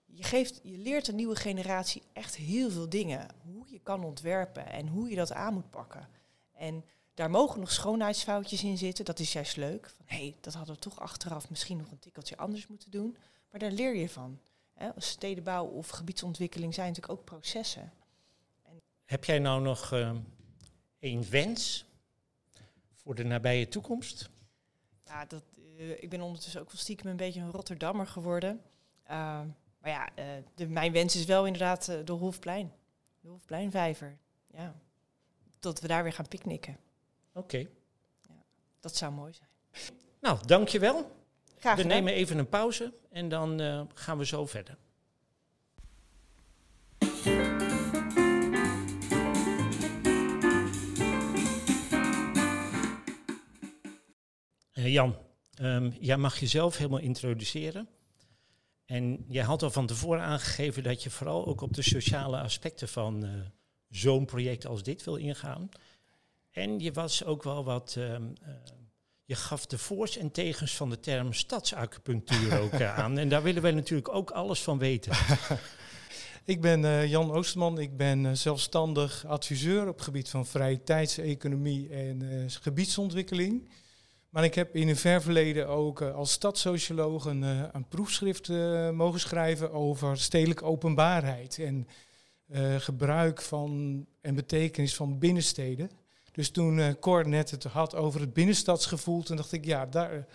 [0.04, 3.28] je, geeft, je leert een nieuwe generatie echt heel veel dingen.
[3.42, 6.08] Hoe je kan ontwerpen en hoe je dat aan moet pakken.
[6.52, 6.84] En
[7.14, 9.04] daar mogen nog schoonheidsfoutjes in zitten.
[9.04, 9.90] Dat is juist leuk.
[9.96, 13.16] Van, hé, hey, dat hadden we toch achteraf misschien nog een tikkeltje anders moeten doen.
[13.50, 14.38] Maar daar leer je van.
[14.96, 17.92] Stedenbouw of gebiedsontwikkeling zijn natuurlijk ook processen.
[19.07, 20.12] Heb jij nou nog eh,
[21.01, 21.85] een wens
[22.95, 24.31] voor de nabije toekomst?
[25.05, 25.42] Ja, dat,
[25.79, 28.61] eh, ik ben ondertussen ook wel stiekem een beetje een Rotterdammer geworden.
[29.11, 29.40] Uh,
[29.79, 32.73] maar ja, uh, de, mijn wens is wel inderdaad uh, de Hofplein.
[33.21, 34.16] De Hofpleinvijver.
[34.53, 34.75] Ja.
[35.61, 36.77] Dat we daar weer gaan picknicken.
[37.33, 37.38] Oké.
[37.38, 37.71] Okay.
[38.29, 38.45] Ja,
[38.81, 39.49] dat zou mooi zijn.
[40.21, 40.95] Nou, dankjewel.
[41.59, 41.97] Graag we gedaan.
[41.97, 44.77] nemen even een pauze en dan uh, gaan we zo verder.
[54.87, 55.16] Uh, Jan,
[55.61, 57.88] um, jij mag jezelf helemaal introduceren.
[58.85, 62.88] En jij had al van tevoren aangegeven dat je vooral ook op de sociale aspecten
[62.88, 63.31] van uh,
[63.88, 65.68] zo'n project als dit wil ingaan.
[66.51, 67.94] En je was ook wel wat.
[67.99, 68.49] Um, uh,
[69.25, 73.18] je gaf de voor's en tegens van de term stadsacupunctuur ook uh, aan.
[73.18, 75.12] En daar willen wij natuurlijk ook alles van weten.
[76.44, 82.44] Ik ben Jan Oosterman, ik ben zelfstandig adviseur op het gebied van vrije tijdseconomie en
[82.51, 83.68] gebiedsontwikkeling.
[84.37, 88.49] Maar ik heb in een ver verleden ook als stadssocioloog een, een proefschrift
[88.92, 91.88] mogen schrijven over stedelijke openbaarheid en
[92.79, 95.90] gebruik van en betekenis van binnensteden.
[96.33, 100.27] Dus toen Cor net het had over het binnenstadsgevoel, toen dacht ik, ja, daar,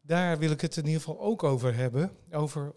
[0.00, 2.10] daar wil ik het in ieder geval ook over hebben.
[2.32, 2.72] Over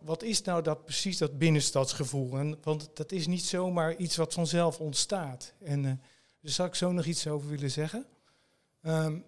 [0.00, 2.38] wat is nou dat precies dat binnenstadsgevoel?
[2.38, 5.52] En, want dat is niet zomaar iets wat vanzelf ontstaat.
[5.62, 5.90] En uh,
[6.40, 8.06] daar zou ik zo nog iets over willen zeggen.
[8.86, 9.24] Um,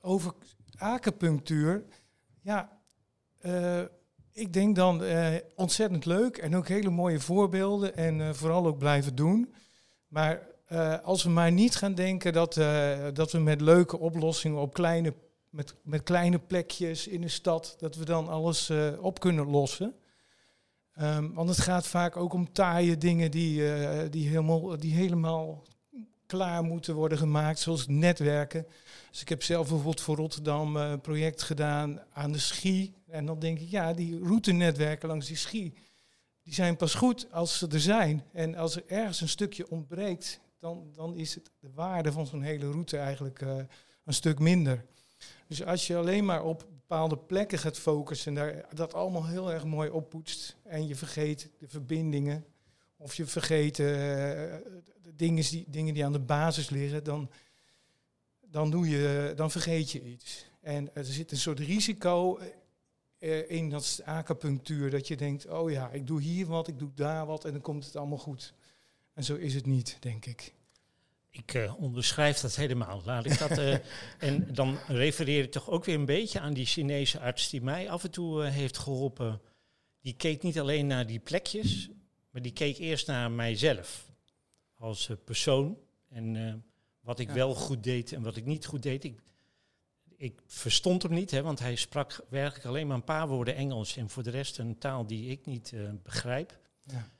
[0.00, 0.32] over
[0.78, 1.84] acupunctuur,
[2.40, 2.80] ja,
[3.42, 3.82] uh,
[4.32, 9.14] ik denk dan uh, ontzettend leuk en ook hele mooie voorbeelden en vooral ook blijven
[9.14, 9.54] doen.
[10.06, 10.54] Maar
[11.02, 12.54] als we maar niet gaan denken dat,
[13.12, 15.14] dat we met leuke oplossingen op kleine,
[15.50, 19.94] met, met kleine plekjes in de stad, dat we dan alles op kunnen lossen.
[21.00, 23.62] Um, want het gaat vaak ook om taaie dingen die,
[24.10, 25.62] die, helemaal, die helemaal
[26.26, 28.66] klaar moeten worden gemaakt, zoals netwerken.
[29.10, 32.94] Dus ik heb zelf bijvoorbeeld voor Rotterdam een project gedaan aan de Schie.
[33.06, 35.74] En dan denk ik, ja, die routenetwerken langs die Schie,
[36.42, 38.24] die zijn pas goed als ze er zijn.
[38.32, 42.42] En als er ergens een stukje ontbreekt, dan, dan is het de waarde van zo'n
[42.42, 43.56] hele route eigenlijk uh,
[44.04, 44.84] een stuk minder.
[45.46, 49.52] Dus als je alleen maar op bepaalde plekken gaat focussen en daar, dat allemaal heel
[49.52, 52.44] erg mooi oppoetst en je vergeet de verbindingen
[52.96, 54.82] of je vergeet de
[55.16, 57.30] dingen die, dingen die aan de basis liggen, dan,
[58.50, 60.46] dan, doe je, dan vergeet je iets.
[60.60, 62.38] En er zit een soort risico
[63.18, 66.90] uh, in dat acupunctuur dat je denkt, oh ja, ik doe hier wat, ik doe
[66.94, 68.54] daar wat en dan komt het allemaal goed.
[69.14, 70.54] En zo is het niet, denk ik.
[71.30, 73.02] Ik uh, onderschrijf dat helemaal.
[73.04, 73.58] Laat ik dat.
[73.58, 73.76] Uh,
[74.18, 77.90] en dan refereer ik toch ook weer een beetje aan die Chinese arts die mij
[77.90, 79.40] af en toe uh, heeft geholpen.
[80.00, 81.88] Die keek niet alleen naar die plekjes,
[82.30, 84.06] maar die keek eerst naar mijzelf
[84.78, 85.78] als persoon.
[86.08, 86.64] En
[87.00, 87.34] wat ik ja.
[87.34, 89.04] wel goed deed en wat ik niet goed deed.
[89.04, 89.20] Ik,
[90.16, 93.96] ik verstond hem niet, hè, want hij sprak werkelijk alleen maar een paar woorden Engels.
[93.96, 96.58] En voor de rest een taal die ik niet begrijp.
[96.84, 97.10] Ja.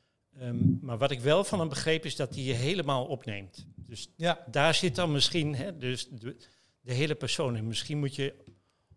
[0.40, 3.66] Um, maar wat ik wel van hem begreep is dat hij je helemaal opneemt.
[3.76, 4.44] Dus ja.
[4.50, 6.36] daar zit dan misschien hè, dus de,
[6.80, 7.56] de, hele persoon.
[7.56, 8.34] En misschien moet je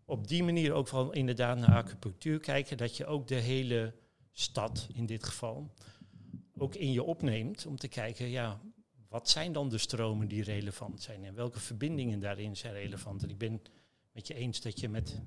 [0.06, 2.78] op die manier ook wel inderdaad naar acupunctuur kijken.
[2.78, 3.94] Dat je ook de hele
[4.32, 5.74] stad in dit geval
[6.60, 7.66] ook in je opneemt.
[7.66, 8.62] Om te kijken, ja,
[9.10, 11.26] wat zijn dan de stromen die relevant zijn?
[11.26, 13.24] En welke verbindingen daarin zijn relevant?
[13.24, 13.62] En ik ben
[14.12, 15.22] met je eens dat je met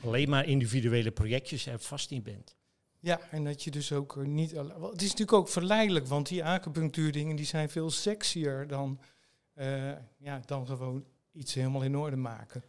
[0.00, 2.56] alleen maar individuele projectjes er vast niet bent.
[3.00, 4.50] Ja, en dat je dus ook niet...
[4.50, 9.00] Het is natuurlijk ook verleidelijk, want die acupunctuurdingen die zijn veel sexier dan,
[9.54, 12.64] uh, ja, dan gewoon iets helemaal in orde maken.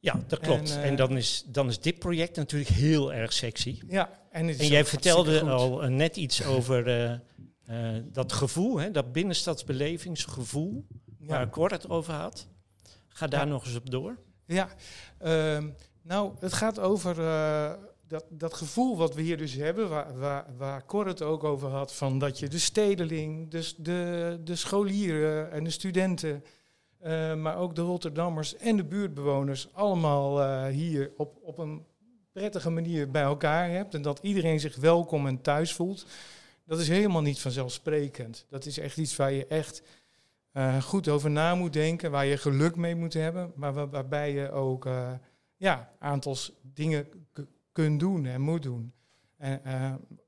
[0.00, 0.70] Ja, dat klopt.
[0.70, 3.80] En, en, dan, is, dan is dit project natuurlijk heel erg sexy.
[3.86, 6.88] Ja, en, en jij vertelde al net iets over
[7.70, 10.86] uh, dat gevoel, hè, dat binnenstadsbelevingsgevoel,
[11.18, 11.26] ja.
[11.26, 12.48] waar Cor het over had.
[13.08, 14.18] Ga daar nog eens op door.
[14.46, 14.68] Ja,
[15.22, 15.64] uh,
[16.02, 17.14] nou, het gaat over
[18.08, 21.68] dat, dat gevoel wat we hier dus hebben, waar, waar, waar Cor het ook over
[21.68, 26.44] had, van dat je de stedeling, dus de, de scholieren en de studenten,
[27.04, 31.84] uh, maar ook de Rotterdammers en de buurtbewoners allemaal hier op, op een
[32.32, 33.94] prettige manier bij elkaar hebt.
[33.94, 36.06] En dat iedereen zich welkom en thuis voelt.
[36.66, 38.46] Dat is helemaal niet vanzelfsprekend.
[38.48, 39.82] Dat is echt iets waar je echt
[40.52, 44.32] uh, goed over na moet denken, waar je geluk mee moet hebben, maar waar, waarbij
[44.32, 45.12] je ook uh,
[45.56, 47.08] ja, aantal dingen
[47.72, 48.92] kunt doen en moet doen.
[49.36, 49.60] En,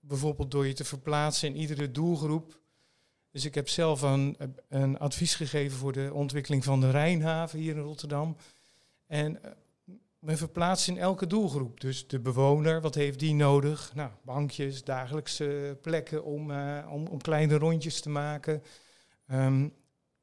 [0.01, 2.60] bijvoorbeeld door je te verplaatsen in iedere doelgroep.
[3.31, 4.37] Dus ik heb zelf een,
[4.69, 8.37] een advies gegeven voor de ontwikkeling van de Rijnhaven hier in Rotterdam.
[9.07, 9.41] En
[10.19, 11.81] we verplaatsen in elke doelgroep.
[11.81, 13.95] Dus de bewoner, wat heeft die nodig?
[13.95, 18.63] Nou, bankjes, dagelijkse plekken om, uh, om, om, kleine rondjes te maken.
[19.33, 19.73] Um,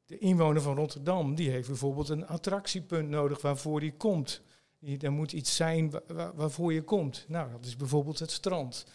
[0.06, 4.42] de inwoner van Rotterdam, die heeft bijvoorbeeld een attractiepunt nodig waarvoor die komt.
[5.00, 5.92] er moet iets zijn
[6.36, 7.26] waarvoor je komt.
[7.28, 8.86] Nou, dat is bijvoorbeeld het strand.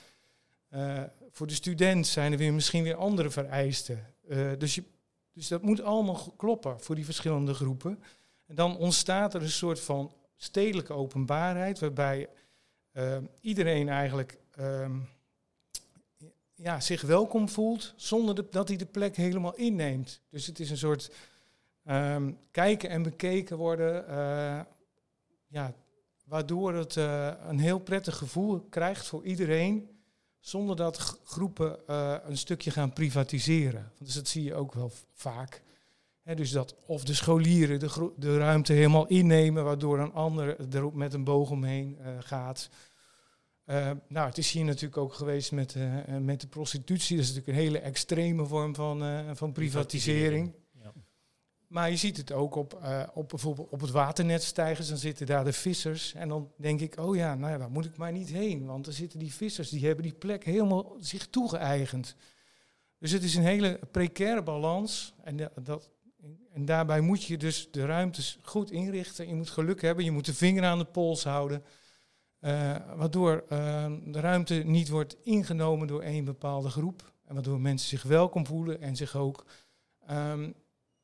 [0.75, 4.15] Uh, voor de student zijn er weer misschien weer andere vereisten.
[4.29, 4.81] Uh, dus,
[5.33, 8.03] dus dat moet allemaal kloppen voor die verschillende groepen.
[8.47, 12.29] En dan ontstaat er een soort van stedelijke openbaarheid, waarbij
[12.93, 14.99] uh, iedereen eigenlijk ehm,
[16.55, 20.21] ja, zich welkom voelt, zonder dat hij de plek helemaal inneemt.
[20.29, 21.13] Dus het is een soort
[21.85, 24.05] um, kijken en bekeken worden,
[25.47, 25.75] ja,
[26.25, 30.02] waardoor het een heel prettig gevoel krijgt voor iedereen,
[30.43, 33.93] zonder dat groepen uh, een stukje gaan privatiseren.
[33.99, 35.63] Dus dat zie je ook wel vaak.
[36.23, 40.97] He, dus dat of de scholieren de, de, ruimte helemaal innemen, waardoor een ander er
[40.97, 42.69] met een boog omheen gaat.
[43.67, 45.77] Uh, nou, het is hier natuurlijk ook geweest met,
[46.21, 47.17] met de prostitutie.
[47.17, 49.03] Dat is natuurlijk een hele extreme vorm van,
[49.37, 50.55] van privatisering.
[51.73, 52.81] Maar je ziet het ook op,
[53.15, 54.89] op bijvoorbeeld op het waternetstijgers.
[54.89, 56.15] Dan zitten daar de vissers.
[56.15, 58.67] En dan denk ik, oh ja, nou ja, daar moet ik maar niet heen.
[58.67, 62.17] Want er zitten die vissers, die hebben die plek helemaal zich toegeëigend.
[62.99, 65.15] Dus het is een hele precaire balans.
[65.23, 65.91] En, dat,
[66.53, 69.29] en daarbij moet je dus de ruimtes goed inrichten.
[69.29, 71.65] Je moet geluk hebben, je moet de vinger aan de pols houden.
[72.41, 77.13] Uh, waardoor uh, de ruimte niet wordt ingenomen door één bepaalde groep.
[77.25, 79.45] En waardoor mensen zich welkom voelen en zich ook
[80.11, 80.55] um,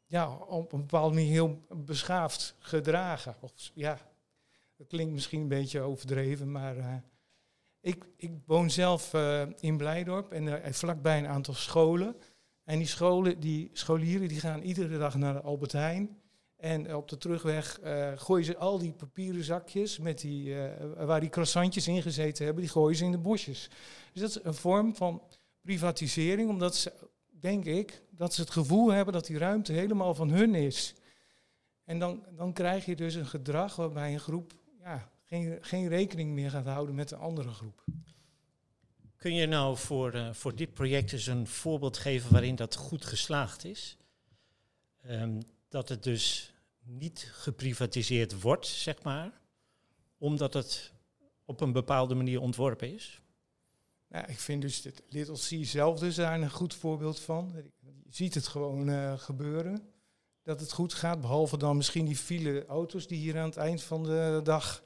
[0.08, 3.36] ja, op een bepaalde manier heel beschaafd gedragen.
[3.40, 3.98] Of, ja,
[4.76, 6.94] dat klinkt misschien een beetje overdreven, maar uh,
[7.80, 9.14] ik, ik woon zelf
[9.60, 12.16] in Blijdorp en vlakbij een aantal scholen.
[12.64, 16.20] En die scholen, die scholieren, die gaan iedere dag naar Albert Heijn.
[16.56, 17.80] En op de terugweg
[18.14, 20.54] gooien ze al die papieren zakjes met die,
[20.96, 23.70] waar die croissantjes in gezeten hebben, die gooien ze in de bosjes.
[24.12, 25.22] Dus dat is een vorm van
[25.60, 26.92] privatisering, omdat ze,
[27.40, 30.94] denk ik, dat ze het gevoel hebben dat die ruimte helemaal van hun is.
[31.84, 36.32] En dan, dan krijg je dus een gedrag waarbij een groep ja, geen, geen rekening
[36.32, 37.84] meer gaat houden met de andere groep.
[39.16, 43.04] Kun je nou voor, uh, voor dit project eens een voorbeeld geven waarin dat goed
[43.04, 43.96] geslaagd is?
[45.06, 49.40] Um, dat het dus niet geprivatiseerd wordt, zeg maar,
[50.18, 50.92] omdat het
[51.44, 53.20] op een bepaalde manier ontworpen is?
[54.08, 57.52] Nou, ik vind dus het Little C zelf dus daar een goed voorbeeld van.
[57.54, 59.92] Je ziet het gewoon uh, gebeuren.
[60.42, 63.82] Dat het goed gaat, behalve dan misschien die file auto's die hier aan het eind
[63.82, 64.82] van de dag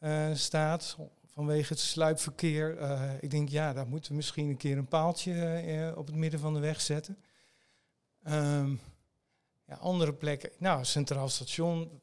[0.00, 0.96] uh, staat.
[1.24, 2.80] Vanwege het sluipverkeer.
[2.80, 6.40] Uh, ik denk, ja, daar moeten we misschien een keer een paaltje op het midden
[6.40, 7.18] van de weg zetten.
[8.28, 8.80] Um,
[9.66, 12.00] ja, andere plekken, nou, Centraal Station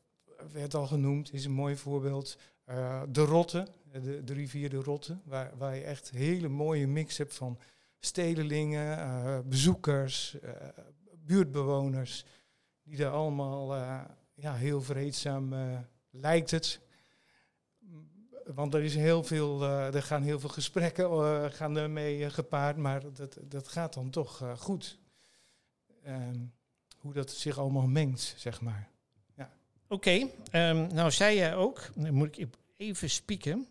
[0.51, 2.37] werd al genoemd, is een mooi voorbeeld.
[3.09, 7.35] De Rotte, de, de, rivier de Rotte, waar, waar je echt hele mooie mix hebt
[7.35, 7.59] van
[7.99, 10.51] stedelingen, uh, bezoekers, uh,
[11.25, 12.25] buurtbewoners,
[12.83, 13.75] die daar allemaal
[14.33, 15.53] ja, heel vreedzaam
[16.09, 16.79] lijkt het.
[18.45, 23.37] Want er, is heel veel, er gaan heel veel gesprekken gaan ermee gepaard, maar dat,
[23.41, 24.99] dat gaat dan toch goed.
[26.07, 26.53] Um,
[26.99, 28.89] hoe dat zich allemaal mengt, zeg maar.
[29.35, 29.51] Ja.
[29.87, 32.47] Oké, um, nou zei jij ook, dan moet ik
[32.77, 33.67] even spieken,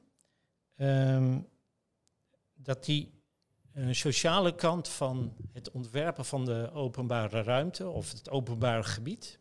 [0.78, 1.48] um,
[2.54, 3.16] dat die
[3.90, 9.38] sociale kant van het ontwerpen van de openbare ruimte of het openbare gebied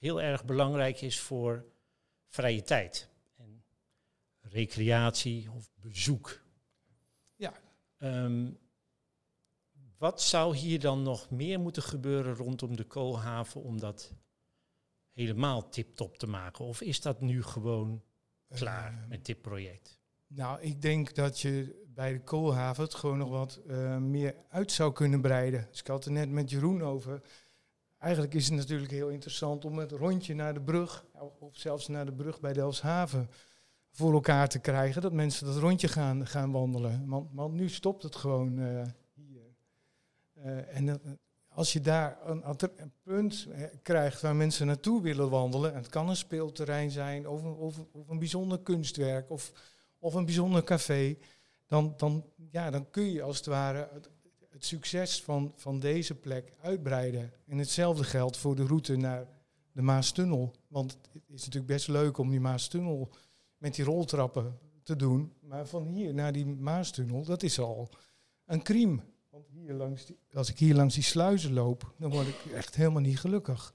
[0.00, 1.64] heel erg belangrijk is voor
[2.26, 3.64] vrije tijd en
[4.40, 6.42] recreatie of bezoek.
[7.98, 8.50] Ehm,
[9.98, 14.12] wat zou hier dan nog meer moeten gebeuren rondom de koolhaven om dat
[15.12, 16.64] helemaal tip-top te maken?
[16.64, 18.02] Of is dat nu gewoon
[18.48, 19.99] klaar Eh, met dit project?
[20.34, 24.72] Nou, ik denk dat je bij de koolhaven het gewoon nog wat eh, meer uit
[24.72, 25.66] zou kunnen breiden.
[25.70, 27.22] Dus ik had het net met Jeroen over.
[27.98, 31.04] Eigenlijk is het natuurlijk heel interessant om het rondje naar de brug,
[31.38, 33.30] of zelfs naar de brug bij Delfshaven,
[33.90, 35.02] voor elkaar te krijgen.
[35.02, 37.04] Dat mensen dat rondje gaan, gaan wandelen.
[37.32, 38.82] Want, nu stopt het gewoon eh,
[39.14, 39.54] hier.
[40.34, 41.00] Eh, en
[41.48, 42.44] als je daar een,
[42.76, 43.48] een punt
[43.82, 48.08] krijgt waar mensen naartoe willen wandelen, en het kan een speelterrein zijn, of of, of
[48.08, 49.52] een bijzonder kunstwerk, of,
[50.00, 51.16] of een bijzonder café,
[51.66, 54.08] dan, dan, ja, dan kun je als het ware het,
[54.64, 57.32] succes van, van deze plek uitbreiden.
[57.46, 59.26] En hetzelfde geldt voor de route naar
[59.72, 60.54] de Maastunnel.
[60.68, 63.10] Want het is natuurlijk best leuk om die Maastunnel
[63.58, 65.32] met die roltrappen te doen.
[65.40, 67.88] Maar van hier naar die Maastunnel, dat is al
[68.46, 69.00] een crime.
[69.30, 73.02] Want hier langs als ik hier langs die sluizen loop, dan word ik echt helemaal
[73.02, 73.74] niet gelukkig.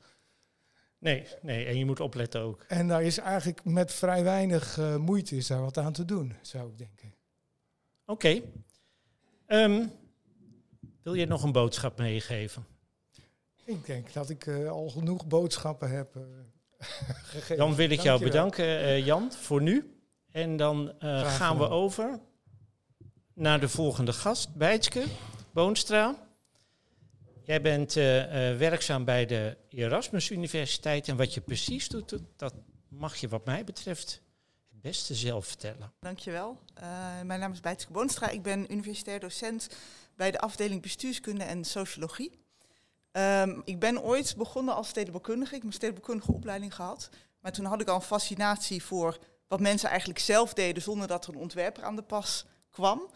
[1.05, 2.65] Nee, nee, en je moet opletten ook.
[2.67, 6.33] En daar is eigenlijk met vrij weinig eh, moeite is daar wat aan te doen,
[6.41, 7.13] zou ik denken.
[8.05, 8.41] Oké.
[9.45, 9.85] Ehm,
[11.03, 12.65] wil je nog een boodschap meegeven?
[13.65, 16.21] Ik denk dat ik eh, al genoeg boodschappen heb eh,
[17.33, 17.57] gegeven.
[17.57, 19.99] Dan wil ik jou bedanken, Jan, voor nu.
[20.31, 22.19] En dan gaan we over
[23.33, 25.03] naar de volgende gast, Bijtske
[25.53, 26.24] Boonstra.
[27.45, 31.07] Jij bent eh, eh, werkzaam bij de Erasmus Universiteit.
[31.07, 32.53] En wat je precies doet, dat
[32.89, 34.21] mag je wat mij betreft
[34.69, 35.93] het beste zelf vertellen.
[35.99, 36.59] Dankjewel.
[36.81, 38.29] Uh, mijn naam is Bijtske Boonstra.
[38.29, 39.69] Ik ben universitair docent
[40.15, 42.31] bij de afdeling bestuurskunde en sociologie.
[43.11, 45.55] Um, ik ben ooit begonnen als stedenbouwkundige.
[45.55, 47.09] Ik heb een stedenbouwkundige opleiding gehad.
[47.39, 51.25] Maar toen had ik al een fascinatie voor wat mensen eigenlijk zelf deden zonder dat
[51.27, 53.09] er een ontwerper aan de pas kwam.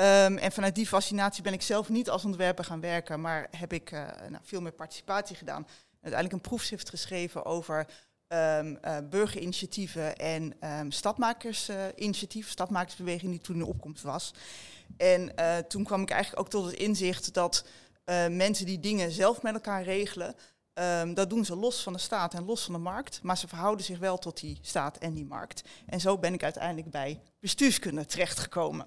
[0.00, 3.72] Um, en vanuit die fascinatie ben ik zelf niet als ontwerper gaan werken, maar heb
[3.72, 5.66] ik uh, nou, veel meer participatie gedaan.
[5.92, 7.86] Uiteindelijk een proefschrift geschreven over
[8.28, 10.54] um, uh, burgerinitiatieven en
[10.88, 14.34] stadmakersinitiatief, uh, stadmakersbeweging die toen in opkomst was.
[14.96, 17.64] En uh, toen kwam ik eigenlijk ook tot het inzicht dat
[18.30, 20.34] mensen die dingen zelf met elkaar regelen,
[21.14, 23.84] dat doen ze los van de staat en los van de markt, maar ze verhouden
[23.84, 25.62] zich wel tot die staat en die markt.
[25.86, 28.86] En zo ben ik uiteindelijk bij bestuurskunde terechtgekomen.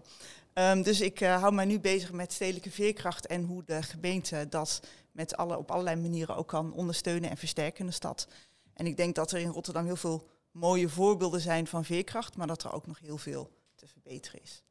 [0.59, 4.45] Um, dus ik uh, hou mij nu bezig met stedelijke veerkracht en hoe de gemeente
[4.49, 8.27] dat met alle, op allerlei manieren ook kan ondersteunen en versterken in de stad.
[8.73, 12.47] En ik denk dat er in Rotterdam heel veel mooie voorbeelden zijn van veerkracht, maar
[12.47, 14.63] dat er ook nog heel veel te verbeteren is.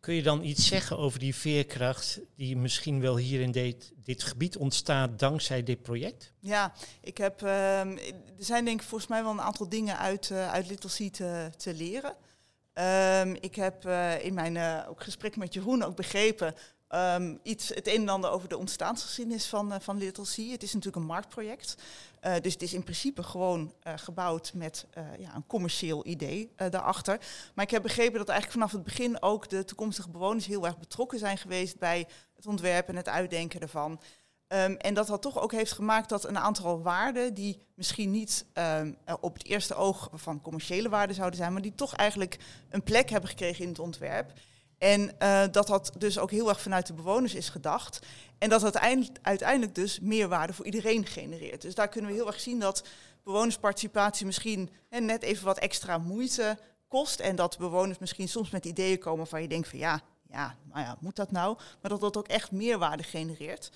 [0.00, 4.22] Kun je dan iets zeggen over die veerkracht die misschien wel hier in dit, dit
[4.22, 6.32] gebied ontstaat dankzij dit project?
[6.38, 7.98] Ja, ik heb, uh, er
[8.38, 11.50] zijn denk ik volgens mij wel een aantal dingen uit, uh, uit Little Sea te,
[11.56, 12.16] te leren.
[12.74, 16.54] Um, ik heb uh, in mijn uh, ook gesprek met Jeroen ook begrepen
[16.88, 20.50] um, iets, het een en ander over de ontstaansgeschiedenis van, uh, van Little Sea.
[20.50, 21.74] Het is natuurlijk een marktproject.
[22.42, 24.86] Dus het is in principe gewoon gebouwd met
[25.18, 27.20] ja, een commercieel idee daarachter.
[27.54, 30.78] Maar ik heb begrepen dat eigenlijk vanaf het begin ook de toekomstige bewoners heel erg
[30.78, 32.06] betrokken zijn geweest bij
[32.36, 34.00] het ontwerp en het uitdenken ervan.
[34.52, 38.46] Um, en dat dat toch ook heeft gemaakt dat een aantal waarden die misschien niet
[38.54, 42.38] um, op het eerste oog van commerciële waarden zouden zijn, maar die toch eigenlijk
[42.70, 44.32] een plek hebben gekregen in het ontwerp.
[44.78, 48.06] En uh, dat dat dus ook heel erg vanuit de bewoners is gedacht.
[48.38, 48.78] En dat dat
[49.22, 51.62] uiteindelijk dus meerwaarde voor iedereen genereert.
[51.62, 52.84] Dus daar kunnen we heel erg zien dat
[53.24, 56.58] bewonersparticipatie misschien hè, net even wat extra moeite
[56.88, 57.20] kost.
[57.20, 60.80] En dat bewoners misschien soms met ideeën komen van je denkt van ja, ja, nou
[60.80, 61.56] ja, moet dat nou?
[61.80, 63.70] Maar dat dat ook echt meerwaarde genereert.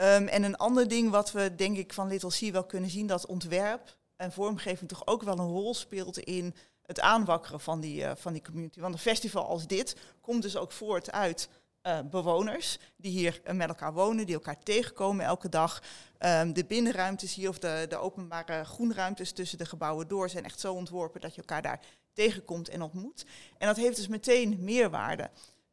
[0.00, 3.06] Um, en een ander ding wat we denk ik van Little Sea wel kunnen zien,
[3.06, 8.02] dat ontwerp en vormgeving toch ook wel een rol speelt in het aanwakkeren van die,
[8.02, 8.80] uh, van die community.
[8.80, 11.48] Want een festival als dit komt dus ook voort uit
[11.82, 15.82] uh, bewoners die hier uh, met elkaar wonen, die elkaar tegenkomen elke dag.
[16.18, 20.60] Um, de binnenruimtes hier of de, de openbare groenruimtes tussen de gebouwen door zijn echt
[20.60, 21.80] zo ontworpen dat je elkaar daar
[22.12, 23.26] tegenkomt en ontmoet.
[23.58, 25.30] En dat heeft dus meteen meerwaarde.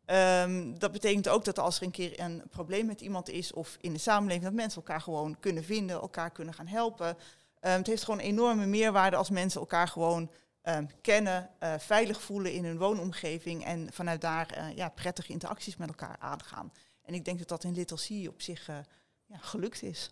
[0.08, 3.78] Um, dat betekent ook dat als er een keer een probleem met iemand is of
[3.82, 7.08] in de samenleving, dat mensen elkaar gewoon kunnen vinden, elkaar kunnen gaan helpen.
[7.08, 7.16] Um,
[7.62, 10.32] het heeft gewoon enorme meerwaarde als mensen elkaar gewoon
[10.64, 15.78] um, kennen, uh, veilig voelen in hun woonomgeving en vanuit daar uh, ja, prettige interacties
[15.78, 16.72] met elkaar aangaan.
[17.02, 18.76] En ik denk dat dat in Little Sea op zich uh,
[19.26, 20.12] ja, gelukt is.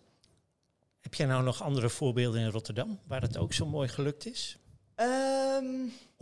[1.00, 4.58] Heb jij nou nog andere voorbeelden in Rotterdam waar het ook zo mooi gelukt is?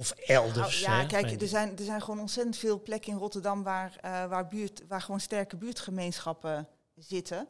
[0.03, 0.81] Of elders?
[0.81, 1.07] Nou, ja, hè?
[1.07, 4.83] kijk, er zijn, er zijn gewoon ontzettend veel plekken in Rotterdam waar, uh, waar, buurt,
[4.89, 7.49] waar gewoon sterke buurtgemeenschappen zitten.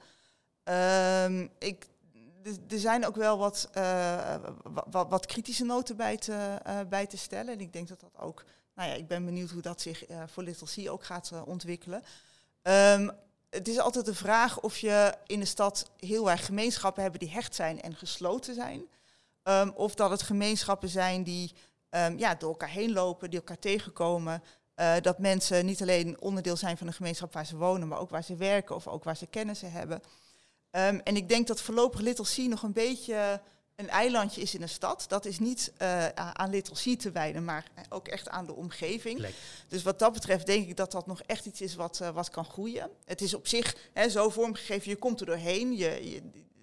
[0.64, 1.86] Um, ik,
[2.68, 4.34] er zijn ook wel wat, uh,
[4.90, 7.52] wat, wat, kritische noten bij te, uh, bij te stellen.
[7.52, 8.44] En ik denk dat dat ook
[8.74, 12.02] nou ja, ik ben benieuwd hoe dat zich voor Little C ook gaat ontwikkelen.
[12.62, 13.10] Um,
[13.50, 17.30] het is altijd de vraag of je in de stad heel erg gemeenschappen hebben die
[17.30, 18.86] hecht zijn en gesloten zijn.
[19.42, 21.52] Ehm, of dat het gemeenschappen zijn die
[21.94, 24.42] um, ja, door elkaar heen lopen, die elkaar tegenkomen.
[24.76, 28.10] Uh, dat mensen niet alleen onderdeel zijn van de gemeenschap waar ze wonen, maar ook
[28.10, 30.02] waar ze werken of ook waar ze kennissen hebben.
[30.70, 33.40] Um, en ik denk dat voorlopig Little C nog een beetje
[33.76, 35.04] een eilandje is in een stad.
[35.08, 39.26] Dat is niet uh, aan Little Sea te wijden, maar ook echt aan de omgeving.
[39.68, 42.30] Dus wat dat betreft denk ik dat dat nog echt iets is wat, uh, wat
[42.30, 42.90] kan groeien.
[43.04, 45.76] Het is op zich hè, zo vormgegeven, je komt er doorheen.
[45.76, 46.22] Je, je,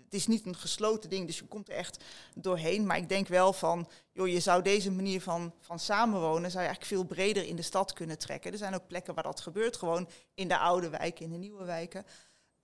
[0.10, 2.04] het is niet een gesloten ding, dus je komt er echt
[2.36, 2.86] doorheen.
[2.86, 6.70] Maar ik denk wel van, joh, je zou deze manier van, van samenwonen, zou je
[6.70, 8.52] eigenlijk veel breder in de stad kunnen trekken.
[8.52, 11.66] Er zijn ook plekken waar dat gebeurt, gewoon in de oude wijken, in de nieuwe
[11.66, 12.06] wijken.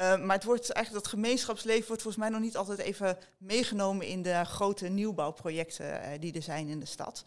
[0.02, 4.08] Uh, maar het wordt eigenlijk dat gemeenschapsleven wordt volgens mij nog niet altijd even meegenomen
[4.08, 7.24] in de grote nieuwbouwprojecten uh, die er zijn in de stad.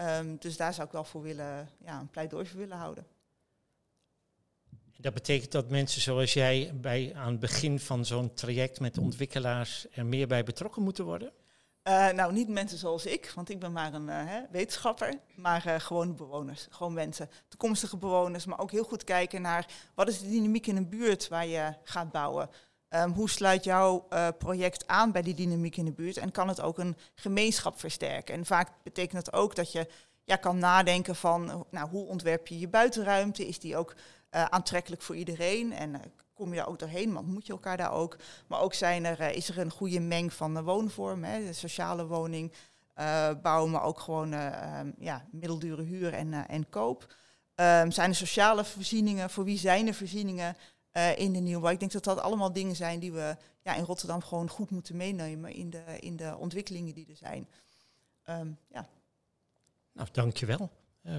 [0.00, 3.06] Um, dus daar zou ik wel voor willen, ja, een pleidooi voor willen houden.
[5.02, 9.86] Dat betekent dat mensen zoals jij bij, aan het begin van zo'n traject met ontwikkelaars
[9.92, 11.32] er meer bij betrokken moeten worden?
[11.88, 15.74] Uh, nou, niet mensen zoals ik, want ik ben maar een hè, wetenschapper, maar uh,
[15.74, 20.28] gewoon bewoners, gewoon mensen, toekomstige bewoners, maar ook heel goed kijken naar wat is de
[20.28, 22.50] dynamiek in een buurt waar je gaat bouwen.
[22.88, 26.60] Um, hoe sluit jouw project aan bij die dynamiek in de buurt en kan het
[26.60, 28.34] ook een gemeenschap versterken?
[28.34, 29.88] En vaak betekent dat ook dat je
[30.24, 33.46] ja, kan nadenken van, nou, hoe ontwerp je je buitenruimte?
[33.46, 33.94] Is die ook
[34.32, 35.72] aantrekkelijk voor iedereen?
[35.72, 36.00] En
[36.34, 38.16] kom je daar ook doorheen, want moet je elkaar daar ook.
[38.46, 42.52] Maar ook zijn er, uh, is er een goede meng van woonvormen, hè, sociale woning
[43.42, 47.14] bouwen, maar ook gewoon um, ja, middeldure huur en, en koop.
[47.54, 49.30] Um, zijn er sociale voorzieningen?
[49.30, 50.56] Voor wie zijn er voorzieningen
[51.16, 51.70] in de nieuwbouw?
[51.70, 54.96] Ik denk dat dat allemaal dingen zijn die we ja, in Rotterdam gewoon goed moeten
[54.96, 57.48] meenemen in de, in de ontwikkelingen die er zijn.
[58.24, 58.88] Um, ja.
[59.92, 60.70] Nou, dankjewel,
[61.02, 61.16] uh.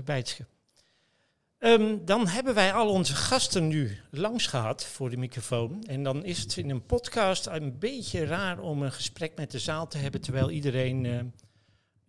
[1.66, 5.84] Um, dan hebben wij al onze gasten nu langs gehad voor de microfoon.
[5.84, 9.59] En dan is het in een podcast een beetje raar om een gesprek met de
[9.59, 11.22] zaal te hebben terwijl iedereen uh,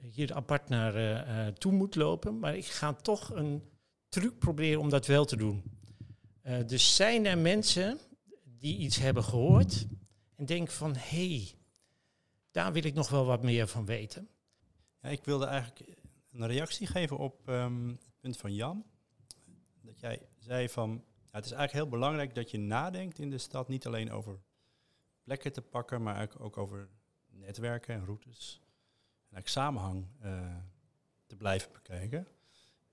[0.01, 2.39] hier apart naar uh, toe moet lopen.
[2.39, 3.63] Maar ik ga toch een
[4.09, 5.63] truc proberen om dat wel te doen.
[6.67, 7.99] Dus zijn er mensen
[8.59, 9.87] die iets hebben gehoord
[10.37, 11.53] en denken van hé, hey,
[12.51, 14.29] daar wil ik nog wel wat meer van weten.
[15.03, 15.99] Ja, ik wilde eigenlijk
[16.33, 18.85] een reactie geven op um, het punt van Jan
[20.05, 23.87] jij zei van, het is eigenlijk heel belangrijk dat je nadenkt in de stad, niet
[23.87, 24.39] alleen over
[25.23, 26.89] plekken te pakken, maar ook over
[27.31, 28.61] netwerken en routes.
[28.61, 30.57] En eigenlijk samenhang uh,
[31.27, 32.27] te blijven bekijken.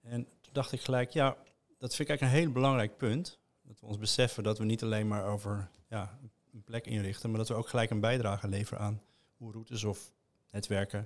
[0.01, 1.37] En toen dacht ik gelijk, ja,
[1.77, 3.39] dat vind ik eigenlijk een heel belangrijk punt.
[3.61, 6.19] Dat we ons beseffen dat we niet alleen maar over ja,
[6.53, 9.01] een plek inrichten, maar dat we ook gelijk een bijdrage leveren aan
[9.37, 10.11] hoe routes of
[10.51, 11.05] netwerken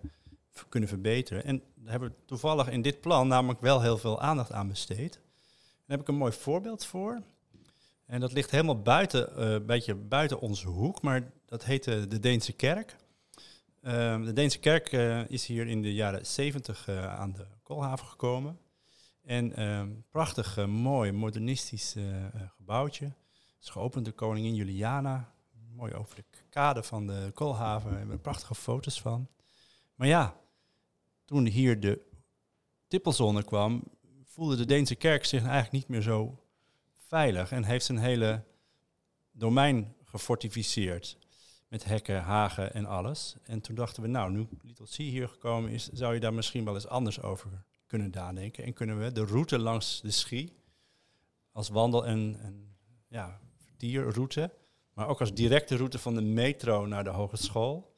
[0.70, 1.44] kunnen verbeteren.
[1.44, 5.20] En daar hebben we toevallig in dit plan namelijk wel heel veel aandacht aan besteed.
[5.86, 7.22] Daar heb ik een mooi voorbeeld voor.
[8.06, 12.08] En dat ligt helemaal buiten, uh, een beetje buiten onze hoek, maar dat heet de,
[12.08, 12.96] de Deense Kerk.
[13.82, 18.08] Uh, de Deense Kerk uh, is hier in de jaren 70 uh, aan de Koolhaven
[18.08, 18.60] gekomen.
[19.24, 21.96] En ehm, prachtig, mooi, modernistisch
[22.58, 23.12] gebouwtje.
[23.62, 25.34] is geopend door koningin Juliana.
[25.76, 27.90] Mooi over de kade van de Koolhaven.
[27.90, 29.28] Daar hebben we prachtige foto's van.
[29.96, 30.36] Maar ja,
[31.26, 32.02] toen hier de
[32.88, 33.84] tippelzone kwam,
[34.36, 36.44] voelde de Deense kerk zich eigenlijk niet meer zo
[36.96, 38.44] veilig en heeft zijn hele
[39.32, 41.18] domein gefortificeerd
[41.68, 43.36] met hekken, hagen en alles.
[43.44, 46.66] En toen dachten we, nou, nu Little Sea hier gekomen is, zou je daar misschien
[46.66, 48.64] wel eens anders over kunnen nadenken.
[48.64, 50.54] En kunnen we de route langs de Schie
[51.52, 52.76] als wandel- en, en
[53.08, 54.54] ja, vertierroute,
[54.94, 57.96] maar ook als directe route van de metro naar de hogeschool,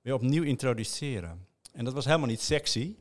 [0.00, 1.46] weer opnieuw introduceren.
[1.72, 2.96] En dat was helemaal niet sexy,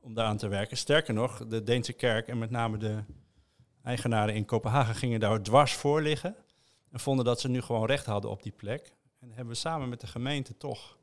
[0.00, 0.76] om daaraan te werken.
[0.76, 3.04] Sterker nog, de Deense kerk en met name de
[3.82, 6.36] eigenaren in Kopenhagen gingen daar dwars voor liggen.
[6.90, 8.92] En vonden dat ze nu gewoon recht hadden op die plek.
[9.18, 10.98] En hebben we samen met de gemeente toch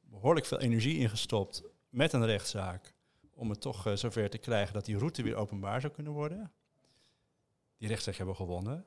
[0.00, 2.94] behoorlijk veel energie ingestopt met een rechtszaak.
[3.34, 6.52] Om het toch uh, zover te krijgen dat die route weer openbaar zou kunnen worden.
[7.76, 8.86] Die rechtszaak hebben we gewonnen.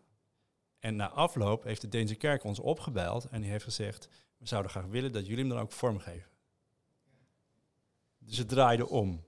[0.80, 4.72] En na afloop heeft de Deense kerk ons opgebeld en die heeft gezegd: We zouden
[4.72, 6.30] graag willen dat jullie hem dan ook vormgeven.
[8.18, 9.24] Dus het draaide om.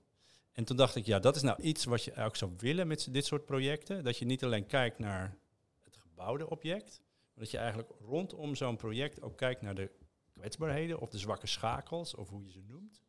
[0.54, 3.08] En toen dacht ik, ja, dat is nou iets wat je ook zou willen met
[3.10, 4.04] dit soort projecten.
[4.04, 5.36] Dat je niet alleen kijkt naar
[5.82, 7.00] het gebouwde object,
[7.34, 9.90] maar dat je eigenlijk rondom zo'n project ook kijkt naar de
[10.32, 13.02] kwetsbaarheden of de zwakke schakels, of hoe je ze noemt.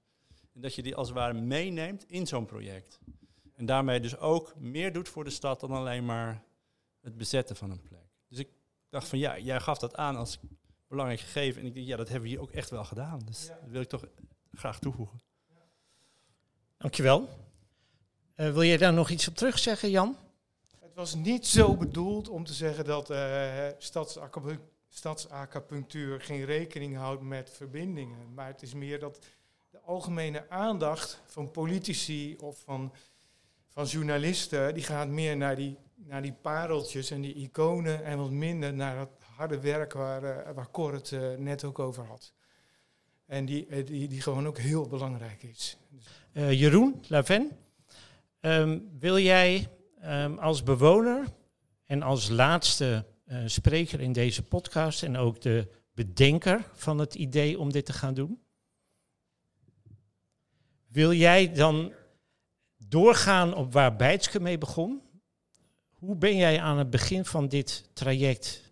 [0.53, 2.99] En dat je die als het ware meeneemt in zo'n project.
[3.53, 6.43] En daarmee dus ook meer doet voor de stad dan alleen maar
[7.01, 8.09] het bezetten van een plek.
[8.27, 8.49] Dus ik
[8.89, 10.39] dacht van ja, jij gaf dat aan als
[10.87, 11.61] belangrijk gegeven.
[11.61, 13.19] En ik dacht, ja, dat hebben we hier ook echt wel gedaan.
[13.19, 14.05] Dus dat wil ik toch
[14.51, 15.19] graag toevoegen.
[16.77, 17.29] Dankjewel.
[18.35, 20.17] Eh, wil je daar nog iets op terugzeggen, Jan?
[20.79, 23.67] Het was niet zo bedoeld om te zeggen dat uh,
[24.87, 28.33] stadsacupunctuur geen rekening houdt met verbindingen.
[28.33, 29.19] Maar het is meer dat
[29.69, 32.93] de algemene aandacht van politici of van,
[33.67, 38.31] van journalisten, die gaat meer naar die, naar die pareltjes en die iconen en wat
[38.31, 42.33] minder naar het harde werk waar, uh, waar Cor het uh, net ook over had.
[43.25, 45.77] En die, die, die gewoon ook heel belangrijk is.
[46.35, 47.51] Jeroen Laven,
[48.41, 49.67] um, wil jij
[50.03, 51.25] um, als bewoner
[51.85, 57.59] en als laatste uh, spreker in deze podcast en ook de bedenker van het idee
[57.59, 58.41] om dit te gaan doen.
[60.87, 61.93] Wil jij dan
[62.77, 65.01] doorgaan op waar Bijtske mee begon?
[65.89, 68.64] Hoe ben jij aan het begin van dit traject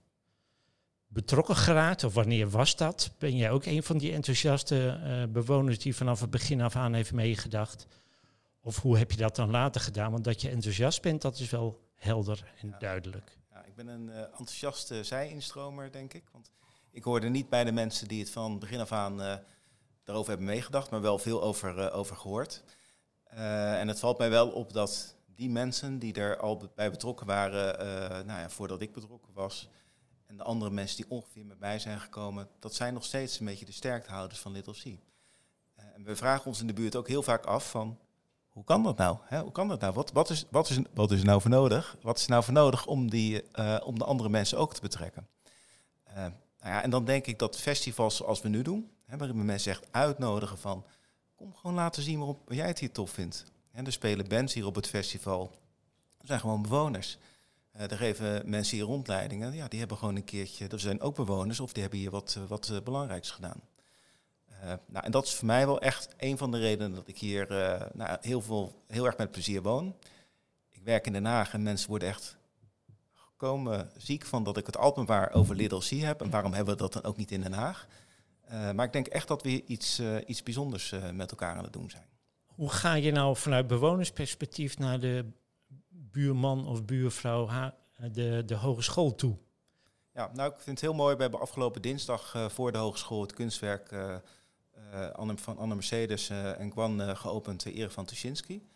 [1.14, 2.03] betrokken geraakt?
[2.03, 3.11] Of wanneer was dat?
[3.18, 6.93] Ben jij ook een van die enthousiaste uh, bewoners die vanaf het begin af aan
[6.93, 7.88] heeft meegedacht?
[8.61, 10.11] Of hoe heb je dat dan later gedaan?
[10.11, 12.78] Want dat je enthousiast bent, dat is wel helder en ja.
[12.78, 13.38] duidelijk.
[13.49, 16.24] Ja, ik ben een uh, enthousiaste zij-instromer, denk ik.
[16.32, 16.51] Want
[16.91, 19.36] ik hoorde niet bij de mensen die het van begin af aan uh,
[20.03, 22.64] daarover hebben meegedacht, maar wel veel over, over gehoord.
[23.30, 27.78] en het valt mij wel op dat die mensen die er al bij betrokken waren,
[28.26, 29.70] nou ja, voordat ik betrokken was,
[30.34, 33.45] en de andere mensen die ongeveer met mij zijn gekomen, dat zijn nog steeds een
[33.45, 34.99] beetje de sterktehouders van Little C.
[35.75, 37.99] en we vragen ons in de buurt ook heel vaak af van,
[38.47, 39.17] hoe kan dat nou?
[39.29, 39.93] Hoe kan dat nou?
[39.93, 41.97] Wat, wat, is, wat, is, wat is er nou voor nodig?
[42.01, 45.27] Wat is nou voor nodig om, die, uh, om de andere mensen ook te betrekken?
[46.07, 49.38] Uh, nou ja, en dan denk ik dat festivals zoals we nu doen, hè, waarin
[49.38, 50.86] we mensen echt uitnodigen van,
[51.36, 53.43] kom gewoon laten zien waarop jij het hier tof vindt.
[53.71, 55.51] En er spelen bands hier op het festival.
[56.17, 57.17] Er zijn gewoon bewoners.
[57.76, 59.53] Uh, er geven mensen hier rondleidingen.
[59.53, 62.39] Ja, die hebben gewoon een keertje, er zijn ook bewoners of die hebben hier wat,
[62.47, 63.61] wat belangrijks gedaan.
[64.88, 67.47] Nou, en dat is voor mij wel echt een van de redenen dat ik hier
[67.93, 69.95] nou, heel, veel, heel erg met plezier woon.
[70.69, 72.38] Ik werk in Den Haag en mensen worden echt
[73.13, 76.21] gekomen ziek van dat ik het Alpenbaar over Little C heb.
[76.21, 77.88] En waarom hebben we dat dan ook niet in Den Haag?
[78.49, 82.07] Maar ik denk echt dat we iets, iets bijzonders met elkaar aan het doen zijn.
[82.45, 85.26] Hoe ga je nou vanuit bewonersperspectief naar de
[86.14, 87.49] buurman of buurvrouw
[88.11, 89.38] de, de hogeschool toe?
[90.14, 91.16] Ja, nou ik vind het heel mooi.
[91.16, 96.72] We hebben afgelopen dinsdag voor de hogeschool het kunstwerk uh, Anne, van Anne Mercedes en
[96.72, 98.68] Gwan geopend ere van Tuschinski.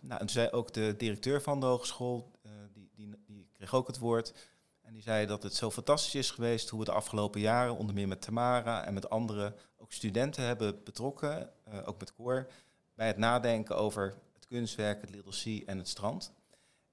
[0.00, 2.30] nou, en zei ook de directeur van de hogeschool,
[2.72, 4.34] die, die, die, kreeg ook het woord.
[4.82, 7.94] En die zei dat het zo fantastisch is geweest hoe we de afgelopen jaren, onder
[7.94, 11.50] meer met Tamara en met anderen, ook studenten hebben betrokken,
[11.84, 12.46] ook met Koor,
[12.94, 16.32] bij het nadenken over het kunstwerk, het Little Sea en het strand.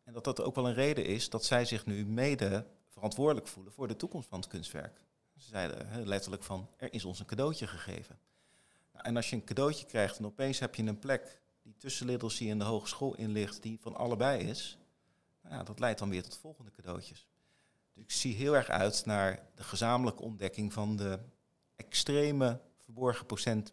[0.10, 3.74] En dat dat ook wel een reden is dat zij zich nu mede verantwoordelijk voelen
[3.74, 5.01] voor de toekomst van het kunstwerk.
[5.38, 8.20] Ze zeiden letterlijk van, er is ons een cadeautje gegeven.
[8.93, 12.05] Nou, en als je een cadeautje krijgt en opeens heb je een plek die tussen
[12.05, 14.78] Little Sea en de hogeschool in ligt, die van allebei is,
[15.41, 17.28] nou ja, dat leidt dan weer tot volgende cadeautjes.
[17.93, 21.20] Dus ik zie heel erg uit naar de gezamenlijke ontdekking van de
[21.76, 23.26] extreme verborgen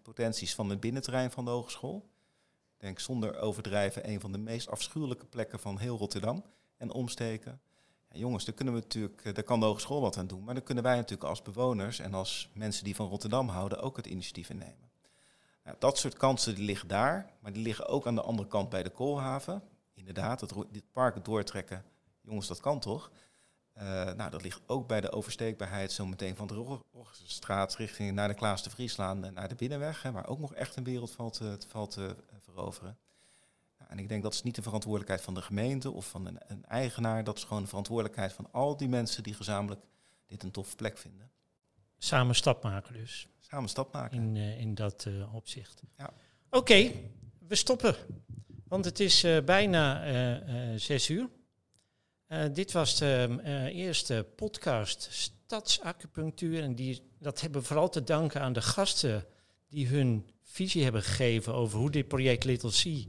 [0.03, 2.09] potenties van het binnenterrein van de hogeschool.
[2.77, 6.45] Denk zonder overdrijven een van de meest afschuwelijke plekken van heel Rotterdam
[6.77, 7.61] en omsteken
[8.19, 10.45] jongens, daar, kunnen we natuurlijk, eh, daar kan de hogeschool wat aan doen.
[10.45, 13.97] Maar dan kunnen wij natuurlijk als bewoners en als mensen die van Rotterdam houden ook
[13.97, 14.91] het initiatief innemen.
[15.65, 18.69] Nou, dat soort kansen die liggen daar, maar die liggen ook aan de andere kant
[18.69, 19.63] bij de koolhaven.
[19.95, 21.85] Inderdaad, dit park doortrekken,
[22.21, 23.11] jongens, dat kan toch?
[23.79, 28.35] Uh, nou, dat ligt ook bij de oversteekbaarheid zometeen van de Roggestraat richting naar de
[28.35, 31.41] Klaas de Vrieslaan en naar de Binnenweg, hè, waar ook nog echt een wereld valt,
[31.43, 32.99] uh, valt te veroveren.
[33.89, 36.65] En ik denk dat is niet de verantwoordelijkheid van de gemeente of van een, een,
[36.65, 37.25] eigenaar.
[37.25, 39.81] Dat is gewoon de verantwoordelijkheid van al die mensen die gezamenlijk
[40.27, 41.31] dit een toffe plek vinden.
[41.99, 43.29] Samen stap maken dus.
[43.41, 44.17] Samen stap maken.
[44.17, 45.83] In, in dat opzicht.
[45.97, 46.13] Ja.
[46.47, 47.97] Oké, okay, we stoppen.
[48.69, 51.29] Want het is uh, bijna zes uur.
[52.53, 53.39] Dit was de
[53.73, 56.63] eerste podcast Stadsacupunctuur.
[56.63, 59.25] En die, dat hebben we vooral te danken aan de gasten
[59.69, 63.05] die hun visie hebben gegeven over hoe dit project Little Sea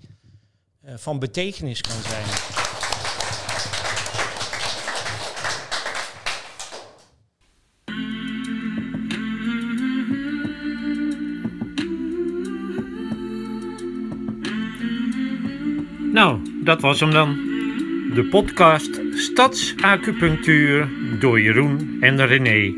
[0.86, 2.26] uh, van betekenis kan zijn.
[16.13, 17.56] Nou, dat was hem dan.
[18.13, 20.87] De podcast Stadsacupunctuur
[21.19, 22.73] door Jeroen en René.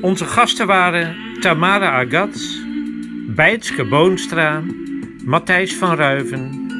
[0.00, 2.62] Onze gasten waren Tamara Agats,
[3.26, 4.62] Bijtske Boonstra,
[5.24, 6.70] Matthijs van Ruiven,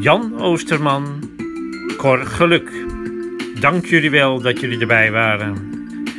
[0.00, 1.30] Jan Oosterman,
[1.96, 2.70] Cor Geluk.
[3.60, 5.70] Dank jullie wel dat jullie erbij waren.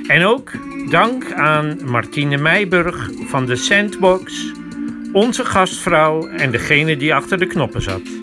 [0.08, 0.52] En ook
[0.90, 4.54] dank aan Martine Meijburg van de Sandbox,
[5.12, 8.23] onze gastvrouw en degene die achter de knoppen zat.